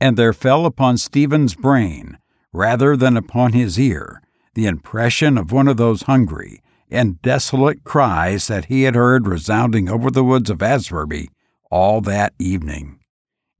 and 0.00 0.16
there 0.16 0.32
fell 0.32 0.66
upon 0.66 0.98
Stephen's 0.98 1.54
brain, 1.54 2.18
rather 2.52 2.96
than 2.96 3.16
upon 3.16 3.52
his 3.52 3.78
ear, 3.78 4.22
the 4.54 4.66
impression 4.66 5.36
of 5.36 5.50
one 5.50 5.66
of 5.66 5.78
those 5.78 6.02
hungry 6.02 6.62
and 6.90 7.20
desolate 7.22 7.82
cries 7.84 8.46
that 8.46 8.66
he 8.66 8.82
had 8.82 8.94
heard 8.94 9.26
resounding 9.26 9.88
over 9.88 10.10
the 10.10 10.22
woods 10.22 10.50
of 10.50 10.58
Aswarby 10.58 11.28
all 11.70 12.00
that 12.02 12.34
evening. 12.38 13.00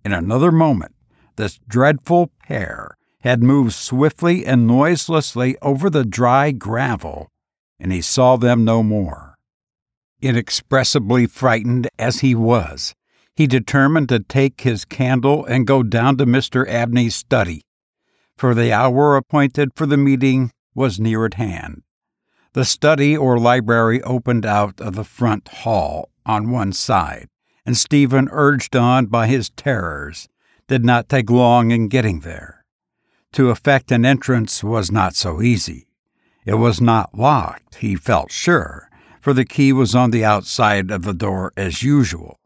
In 0.05 0.13
another 0.13 0.53
moment, 0.53 0.95
this 1.37 1.59
dreadful 1.67 2.31
pair 2.47 2.97
had 3.21 3.43
moved 3.43 3.73
swiftly 3.73 4.45
and 4.45 4.67
noiselessly 4.67 5.57
over 5.63 5.89
the 5.89 6.05
dry 6.05 6.51
gravel, 6.51 7.29
and 7.81 7.91
he 7.91 8.03
saw 8.03 8.37
them 8.37 8.65
no 8.65 8.83
more. 8.83 9.32
Inexpressibly 10.23 11.27
frightened 11.27 11.89
as 11.99 12.21
he 12.21 12.33
was, 12.33 12.95
he 13.35 13.49
determined 13.49 14.09
to 14.09 14.21
take 14.21 14.61
his 14.61 14.85
candle 14.85 15.45
and 15.45 15.67
go 15.67 15.83
down 15.83 16.17
to 16.19 16.27
Mr. 16.27 16.67
Abney's 16.69 17.17
study, 17.17 17.63
for 18.37 18.55
the 18.55 18.73
hour 18.73 19.17
appointed 19.17 19.71
for 19.75 19.85
the 19.85 19.97
meeting 19.97 20.53
was 20.77 21.01
near 21.01 21.27
at 21.27 21.35
hand. 21.35 21.83
The 22.53 22.65
study 22.65 23.17
or 23.17 23.37
library 23.37 24.01
opened 24.03 24.47
out 24.47 24.81
of 24.81 24.95
the 24.95 25.05
front 25.05 25.49
hall 25.49 26.11
on 26.25 26.53
one 26.53 26.73
side, 26.73 27.29
and 27.67 27.77
Stephen, 27.77 28.29
urged 28.31 28.77
on 28.77 29.07
by 29.07 29.27
his 29.27 29.51
terrors, 29.51 30.29
did 30.69 30.85
not 30.85 31.09
take 31.09 31.31
long 31.31 31.73
in 31.73 31.89
getting 31.89 32.21
there. 32.21 32.65
To 33.33 33.51
effect 33.51 33.91
an 33.91 34.05
entrance 34.05 34.63
was 34.63 34.93
not 34.93 35.17
so 35.17 35.43
easy. 35.43 35.89
It 36.45 36.55
was 36.55 36.81
not 36.81 37.19
locked, 37.19 37.77
he 37.77 37.97
felt 37.97 38.31
sure, 38.31 38.89
for 39.23 39.33
the 39.33 39.45
key 39.45 39.73
was 39.73 39.95
on 39.95 40.11
the 40.11 40.25
outside 40.25 40.91
of 40.91 41.05
the 41.05 41.15
door 41.15 41.53
as 41.57 41.85
usual. 41.85 42.41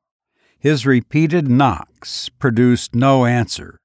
His 0.59 0.85
repeated 0.85 1.49
knocks 1.49 2.29
produced 2.29 2.95
no 2.95 3.25
answer. 3.25 3.81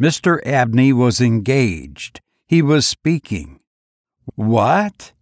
Mr. 0.00 0.40
Abney 0.46 0.90
was 0.90 1.20
engaged. 1.20 2.22
He 2.46 2.62
was 2.62 2.88
speaking. 2.88 3.60
What? 4.36 5.12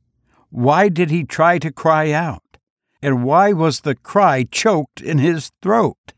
Why 0.50 0.88
did 0.88 1.11
he 1.11 1.24
try 1.24 1.59
to 1.59 1.72
cry 1.72 2.12
out? 2.12 2.57
And 3.02 3.24
why 3.24 3.52
was 3.52 3.81
the 3.81 3.96
cry 3.96 4.44
choked 4.48 5.00
in 5.00 5.18
his 5.18 5.50
throat? 5.61 6.12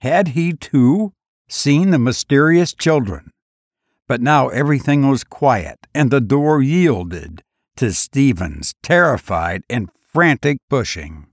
Had 0.00 0.28
he, 0.28 0.52
too, 0.52 1.12
seen 1.48 1.90
the 1.90 1.98
mysterious 2.00 2.74
children? 2.74 3.30
But 4.08 4.20
now 4.20 4.48
everything 4.48 5.08
was 5.08 5.22
quiet, 5.22 5.86
and 5.94 6.10
the 6.10 6.20
door 6.20 6.60
yielded 6.60 7.44
to 7.76 7.92
Stephen's 7.92 8.74
terrified 8.82 9.62
and 9.68 9.90
frantic 10.12 10.58
pushing. 10.68 11.26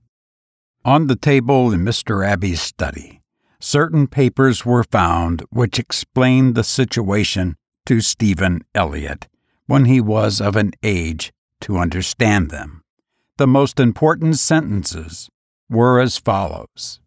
On 0.84 1.06
the 1.06 1.16
table 1.16 1.72
in 1.72 1.80
Mr. 1.80 2.26
Abney's 2.26 2.60
study, 2.60 3.20
certain 3.58 4.06
papers 4.06 4.66
were 4.66 4.84
found 4.84 5.42
which 5.50 5.78
explained 5.78 6.54
the 6.54 6.64
situation 6.64 7.56
to 7.86 8.00
Stephen 8.00 8.62
Elliott 8.74 9.26
when 9.66 9.86
he 9.86 10.00
was 10.00 10.40
of 10.40 10.56
an 10.56 10.72
age 10.82 11.32
to 11.62 11.78
understand 11.78 12.50
them. 12.50 12.82
The 13.38 13.46
most 13.46 13.80
important 13.80 14.38
sentences 14.38 15.28
were 15.70 16.00
as 16.00 16.18
follows 16.18 17.00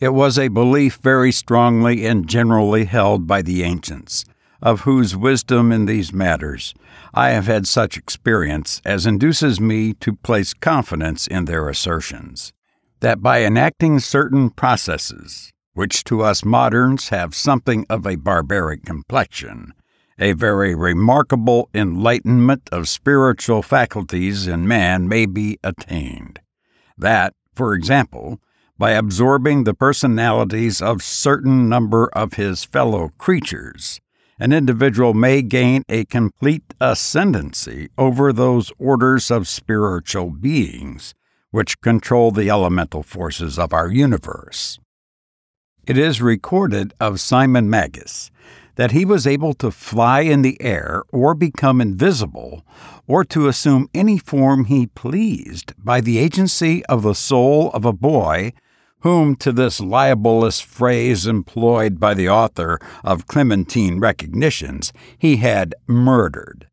It 0.00 0.14
was 0.14 0.38
a 0.38 0.48
belief 0.48 0.98
very 1.02 1.32
strongly 1.32 2.06
and 2.06 2.26
generally 2.26 2.86
held 2.86 3.26
by 3.26 3.42
the 3.42 3.62
ancients, 3.62 4.24
of 4.60 4.80
whose 4.80 5.16
wisdom 5.16 5.72
in 5.72 5.86
these 5.86 6.12
matters 6.12 6.74
I 7.14 7.30
have 7.30 7.46
had 7.46 7.66
such 7.66 7.96
experience 7.96 8.82
as 8.84 9.06
induces 9.06 9.60
me 9.60 9.94
to 9.94 10.16
place 10.16 10.54
confidence 10.54 11.26
in 11.26 11.44
their 11.44 11.68
assertions 11.68 12.52
that 13.00 13.22
by 13.22 13.42
enacting 13.42 14.00
certain 14.00 14.50
processes, 14.50 15.52
which 15.74 16.04
to 16.04 16.22
us 16.22 16.44
moderns 16.44 17.10
have 17.10 17.34
something 17.34 17.86
of 17.88 18.06
a 18.06 18.16
barbaric 18.16 18.84
complexion, 18.84 19.72
a 20.18 20.32
very 20.32 20.74
remarkable 20.74 21.70
enlightenment 21.72 22.68
of 22.72 22.88
spiritual 22.88 23.62
faculties 23.62 24.48
in 24.48 24.66
man 24.66 25.06
may 25.06 25.26
be 25.26 25.58
attained. 25.62 26.40
That, 26.96 27.34
for 27.54 27.74
example, 27.74 28.40
by 28.76 28.92
absorbing 28.92 29.64
the 29.64 29.74
personalities 29.74 30.82
of 30.82 31.02
certain 31.02 31.68
number 31.68 32.08
of 32.12 32.34
his 32.34 32.64
fellow 32.64 33.10
creatures, 33.18 34.00
an 34.38 34.52
individual 34.52 35.14
may 35.14 35.42
gain 35.42 35.82
a 35.88 36.04
complete 36.04 36.74
ascendancy 36.80 37.88
over 37.98 38.32
those 38.32 38.72
orders 38.78 39.30
of 39.30 39.48
spiritual 39.48 40.30
beings 40.30 41.14
which 41.50 41.80
control 41.80 42.30
the 42.30 42.50
elemental 42.50 43.02
forces 43.02 43.58
of 43.58 43.72
our 43.72 43.90
universe. 43.90 44.78
It 45.86 45.96
is 45.96 46.20
recorded 46.20 46.92
of 47.00 47.20
Simon 47.20 47.70
Magus 47.70 48.30
that 48.76 48.92
he 48.92 49.04
was 49.04 49.26
able 49.26 49.54
to 49.54 49.72
fly 49.72 50.20
in 50.20 50.42
the 50.42 50.60
air 50.60 51.02
or 51.10 51.34
become 51.34 51.80
invisible 51.80 52.64
or 53.08 53.24
to 53.24 53.48
assume 53.48 53.88
any 53.92 54.18
form 54.18 54.66
he 54.66 54.86
pleased 54.86 55.72
by 55.78 56.00
the 56.00 56.18
agency 56.18 56.84
of 56.86 57.02
the 57.02 57.14
soul 57.14 57.70
of 57.72 57.84
a 57.84 57.92
boy 57.92 58.52
whom, 59.00 59.36
to 59.36 59.52
this 59.52 59.80
libelous 59.80 60.60
phrase 60.60 61.26
employed 61.26 62.00
by 62.00 62.14
the 62.14 62.28
author 62.28 62.78
of 63.04 63.26
Clementine 63.26 64.00
Recognitions, 64.00 64.92
he 65.16 65.36
had 65.36 65.74
murdered. 65.86 66.68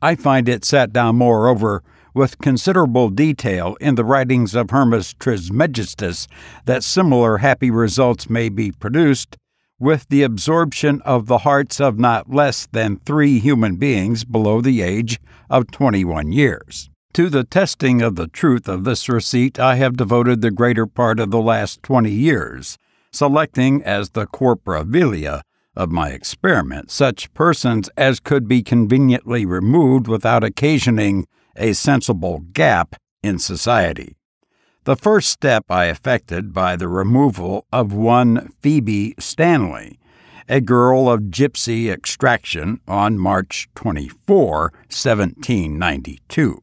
I 0.00 0.14
find 0.14 0.48
it 0.48 0.64
set 0.64 0.92
down, 0.92 1.16
moreover, 1.16 1.82
with 2.14 2.38
considerable 2.38 3.10
detail 3.10 3.76
in 3.80 3.94
the 3.94 4.04
writings 4.04 4.54
of 4.54 4.70
Hermes 4.70 5.14
Trismegistus 5.14 6.26
that 6.64 6.82
similar 6.82 7.38
happy 7.38 7.70
results 7.70 8.30
may 8.30 8.48
be 8.48 8.72
produced 8.72 9.36
with 9.78 10.08
the 10.08 10.22
absorption 10.22 11.00
of 11.02 11.26
the 11.26 11.38
hearts 11.38 11.80
of 11.80 11.98
not 11.98 12.30
less 12.30 12.66
than 12.66 12.96
three 12.96 13.38
human 13.38 13.76
beings 13.76 14.24
below 14.24 14.60
the 14.60 14.82
age 14.82 15.20
of 15.48 15.70
21 15.70 16.32
years. 16.32 16.90
To 17.18 17.28
the 17.28 17.42
testing 17.42 18.00
of 18.00 18.14
the 18.14 18.28
truth 18.28 18.68
of 18.68 18.84
this 18.84 19.08
receipt, 19.08 19.58
I 19.58 19.74
have 19.74 19.96
devoted 19.96 20.40
the 20.40 20.52
greater 20.52 20.86
part 20.86 21.18
of 21.18 21.32
the 21.32 21.42
last 21.42 21.82
20 21.82 22.12
years, 22.12 22.78
selecting 23.10 23.82
as 23.82 24.10
the 24.10 24.24
corpora 24.28 24.84
vilia 24.84 25.42
of 25.74 25.90
my 25.90 26.10
experiment 26.10 26.92
such 26.92 27.34
persons 27.34 27.90
as 27.96 28.20
could 28.20 28.46
be 28.46 28.62
conveniently 28.62 29.44
removed 29.44 30.06
without 30.06 30.44
occasioning 30.44 31.26
a 31.56 31.72
sensible 31.72 32.38
gap 32.52 32.94
in 33.20 33.40
society. 33.40 34.16
The 34.84 34.94
first 34.94 35.28
step 35.28 35.64
I 35.68 35.86
effected 35.86 36.52
by 36.52 36.76
the 36.76 36.86
removal 36.86 37.66
of 37.72 37.92
one 37.92 38.52
Phoebe 38.62 39.16
Stanley, 39.18 39.98
a 40.48 40.60
girl 40.60 41.10
of 41.10 41.22
gypsy 41.22 41.90
extraction, 41.90 42.80
on 42.86 43.18
March 43.18 43.68
24, 43.74 44.72
1792. 44.86 46.62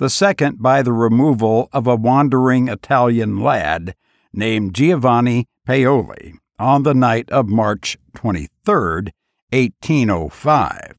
The 0.00 0.08
second 0.08 0.62
by 0.62 0.80
the 0.80 0.94
removal 0.94 1.68
of 1.74 1.86
a 1.86 1.94
wandering 1.94 2.68
Italian 2.68 3.38
lad 3.38 3.94
named 4.32 4.74
Giovanni 4.74 5.46
Paoli 5.66 6.36
on 6.58 6.84
the 6.84 6.94
night 6.94 7.28
of 7.28 7.50
March 7.50 7.98
23, 8.14 9.12
1805. 9.52 10.96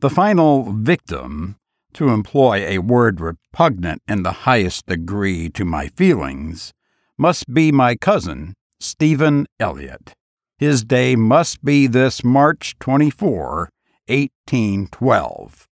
The 0.00 0.08
final 0.08 0.72
victim 0.72 1.56
to 1.92 2.08
employ 2.08 2.64
a 2.66 2.78
word 2.78 3.20
repugnant 3.20 4.00
in 4.08 4.22
the 4.22 4.46
highest 4.48 4.86
degree 4.86 5.50
to 5.50 5.66
my 5.66 5.88
feelings, 5.88 6.72
must 7.18 7.52
be 7.52 7.70
my 7.70 7.96
cousin, 7.96 8.54
Stephen 8.80 9.46
Elliott. 9.60 10.14
His 10.56 10.84
day 10.84 11.16
must 11.16 11.62
be 11.62 11.86
this 11.86 12.24
March 12.24 12.76
24, 12.78 13.68
1812. 14.08 15.68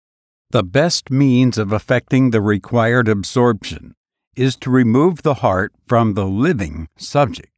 The 0.50 0.62
best 0.62 1.10
means 1.10 1.58
of 1.58 1.74
effecting 1.74 2.30
the 2.30 2.40
required 2.40 3.06
absorption 3.06 3.94
is 4.34 4.56
to 4.56 4.70
remove 4.70 5.20
the 5.20 5.34
heart 5.34 5.74
from 5.86 6.14
the 6.14 6.24
living 6.24 6.88
subject. 6.96 7.52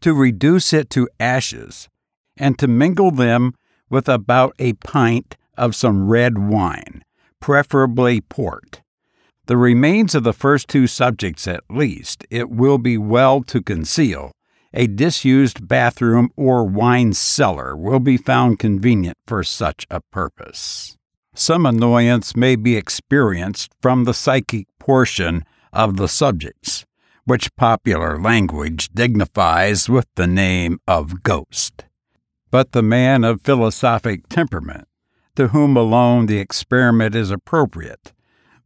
to 0.00 0.12
reduce 0.12 0.74
it 0.74 0.90
to 0.90 1.08
ashes, 1.18 1.88
and 2.36 2.58
to 2.58 2.68
mingle 2.68 3.10
them 3.10 3.54
with 3.88 4.06
about 4.06 4.54
a 4.58 4.74
pint 4.74 5.34
of 5.56 5.74
some 5.74 6.06
red 6.06 6.36
wine, 6.36 7.02
preferably 7.40 8.20
port. 8.20 8.82
The 9.46 9.56
remains 9.56 10.14
of 10.14 10.22
the 10.22 10.34
first 10.34 10.68
two 10.68 10.86
subjects, 10.86 11.48
at 11.48 11.64
least, 11.70 12.26
it 12.30 12.50
will 12.50 12.76
be 12.76 12.98
well 12.98 13.42
to 13.44 13.62
conceal. 13.62 14.32
A 14.74 14.86
disused 14.86 15.66
bathroom 15.66 16.28
or 16.36 16.64
wine 16.64 17.14
cellar 17.14 17.74
will 17.74 18.00
be 18.00 18.18
found 18.18 18.58
convenient 18.58 19.16
for 19.26 19.42
such 19.42 19.86
a 19.90 20.02
purpose. 20.12 20.98
Some 21.36 21.66
annoyance 21.66 22.36
may 22.36 22.54
be 22.54 22.76
experienced 22.76 23.72
from 23.82 24.04
the 24.04 24.14
psychic 24.14 24.68
portion 24.78 25.44
of 25.72 25.96
the 25.96 26.06
subjects, 26.06 26.86
which 27.24 27.54
popular 27.56 28.20
language 28.20 28.90
dignifies 28.94 29.88
with 29.88 30.06
the 30.14 30.28
name 30.28 30.78
of 30.86 31.24
ghost. 31.24 31.86
But 32.52 32.70
the 32.70 32.82
man 32.82 33.24
of 33.24 33.42
philosophic 33.42 34.28
temperament, 34.28 34.86
to 35.34 35.48
whom 35.48 35.76
alone 35.76 36.26
the 36.26 36.38
experiment 36.38 37.16
is 37.16 37.32
appropriate, 37.32 38.12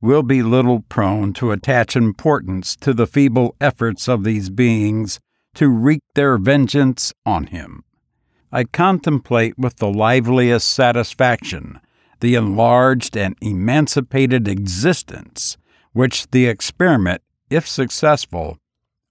will 0.02 0.22
be 0.22 0.42
little 0.42 0.80
prone 0.90 1.32
to 1.32 1.52
attach 1.52 1.96
importance 1.96 2.76
to 2.76 2.92
the 2.92 3.06
feeble 3.06 3.56
efforts 3.62 4.08
of 4.08 4.24
these 4.24 4.50
beings 4.50 5.20
to 5.54 5.70
wreak 5.70 6.02
their 6.14 6.36
vengeance 6.36 7.14
on 7.24 7.46
him. 7.46 7.82
I 8.52 8.64
contemplate 8.64 9.58
with 9.58 9.76
the 9.76 9.90
liveliest 9.90 10.68
satisfaction 10.68 11.80
the 12.20 12.34
enlarged 12.34 13.16
and 13.16 13.36
emancipated 13.40 14.48
existence 14.48 15.56
which 15.92 16.30
the 16.30 16.46
experiment, 16.46 17.22
if 17.50 17.66
successful, 17.66 18.58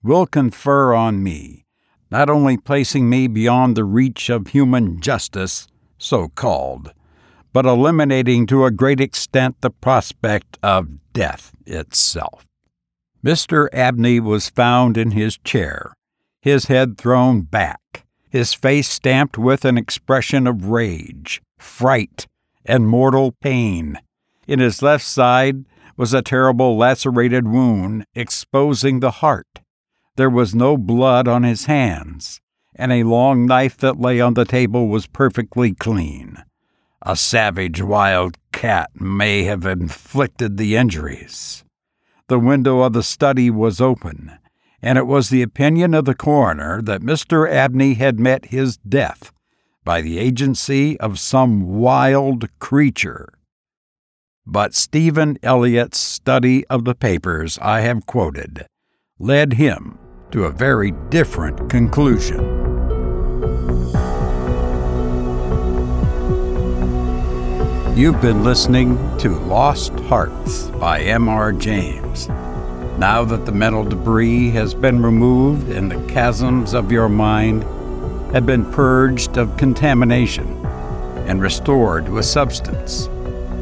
will 0.04 0.26
confer 0.26 0.94
on 0.94 1.22
me, 1.22 1.66
not 2.10 2.30
only 2.30 2.58
placing 2.58 3.10
me 3.10 3.28
beyond 3.28 3.76
the 3.76 3.84
reach 3.84 4.30
of 4.30 4.48
human 4.48 5.02
justice, 5.02 5.68
so 5.98 6.30
called, 6.30 6.94
but 7.52 7.66
eliminating 7.66 8.46
to 8.46 8.66
a 8.66 8.72
great 8.72 9.02
extent 9.02 9.56
the 9.62 9.70
prospect 9.70 10.58
of 10.62 10.88
death 11.14 11.52
itself. 11.66 12.48
Mr. 13.26 13.68
Abney 13.74 14.20
was 14.20 14.50
found 14.50 14.98
in 14.98 15.12
his 15.12 15.38
chair, 15.40 15.94
his 16.42 16.68
head 16.68 16.98
thrown 16.98 17.42
back, 17.42 18.06
his 18.30 18.54
face 18.54 18.88
stamped 18.88 19.38
with 19.38 19.66
an 19.66 19.78
expression 19.78 20.48
of 20.48 20.68
rage, 20.68 21.42
fright, 21.58 22.28
and 22.68 22.88
mortal 22.88 23.32
pain. 23.32 23.98
In 24.48 24.60
his 24.60 24.82
left 24.82 25.06
side 25.06 25.66
was 25.96 26.14
a 26.14 26.22
terrible 26.22 26.78
lacerated 26.78 27.48
wound 27.48 28.06
exposing 28.14 29.00
the 29.00 29.12
heart. 29.12 29.62
There 30.16 30.30
was 30.30 30.54
no 30.54 30.78
blood 30.78 31.28
on 31.28 31.44
his 31.44 31.66
hands, 31.66 32.40
and 32.76 32.92
a 32.92 33.04
long 33.04 33.46
knife 33.46 33.78
that 33.78 34.00
lay 34.00 34.20
on 34.20 34.36
the 34.36 34.46
table 34.46 34.88
was 34.88 35.08
perfectly 35.08 35.74
clean. 35.74 36.44
A 37.02 37.16
savage 37.16 37.82
wild 37.82 38.38
cat 38.52 38.90
may 38.96 39.44
have 39.44 39.66
inflicted 39.66 40.58
the 40.58 40.76
injuries. 40.76 41.64
The 42.28 42.40
window 42.40 42.82
of 42.82 42.94
the 42.94 43.04
study 43.04 43.50
was 43.50 43.80
open, 43.80 44.38
and 44.82 44.98
it 44.98 45.08
was 45.08 45.30
the 45.30 45.42
opinion 45.42 45.94
of 45.94 46.06
the 46.06 46.16
coroner 46.16 46.82
that 46.82 47.02
Mr. 47.02 47.50
Abney 47.50 47.96
had 47.96 48.20
met 48.20 48.46
his 48.46 48.78
death 48.78 49.32
by 49.88 50.02
the 50.02 50.20
agency 50.20 51.00
of 51.00 51.18
some 51.18 51.78
wild 51.78 52.46
creature. 52.60 53.30
But 54.46 54.76
Stephen 54.76 55.38
Elliott's 55.42 55.98
study 55.98 56.68
of 56.68 56.84
the 56.84 56.94
papers 56.94 57.58
I 57.62 57.80
have 57.80 58.06
quoted 58.06 58.68
led 59.18 59.54
him 59.54 59.98
to 60.32 60.44
a 60.44 60.52
very 60.52 60.92
different 61.10 61.70
conclusion. 61.70 62.40
You've 67.96 68.22
been 68.22 68.44
listening 68.44 68.98
to 69.20 69.40
Lost 69.40 69.98
Hearts 70.02 70.66
by 70.82 71.00
M.R. 71.00 71.54
James. 71.54 72.28
Now 72.98 73.24
that 73.24 73.46
the 73.46 73.54
mental 73.54 73.86
debris 73.86 74.50
has 74.50 74.74
been 74.74 75.02
removed 75.02 75.70
and 75.70 75.90
the 75.90 76.14
chasms 76.14 76.74
of 76.74 76.92
your 76.92 77.08
mind 77.08 77.64
have 78.34 78.46
been 78.46 78.70
purged 78.72 79.38
of 79.38 79.56
contamination 79.58 80.66
and 81.28 81.42
restored 81.42 82.10
with 82.10 82.26
substance, 82.26 83.10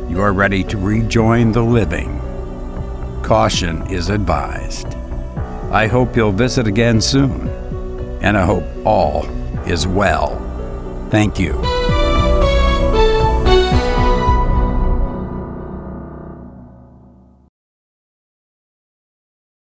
you 0.09 0.21
are 0.21 0.33
ready 0.33 0.63
to 0.63 0.77
rejoin 0.77 1.51
the 1.51 1.63
living. 1.63 2.19
Caution 3.23 3.85
is 3.91 4.09
advised. 4.09 4.95
I 5.71 5.87
hope 5.87 6.15
you'll 6.15 6.31
visit 6.31 6.67
again 6.67 7.01
soon, 7.01 7.47
and 8.21 8.37
I 8.37 8.45
hope 8.45 8.63
all 8.85 9.25
is 9.67 9.87
well. 9.87 10.39
Thank 11.09 11.39
you. 11.39 11.74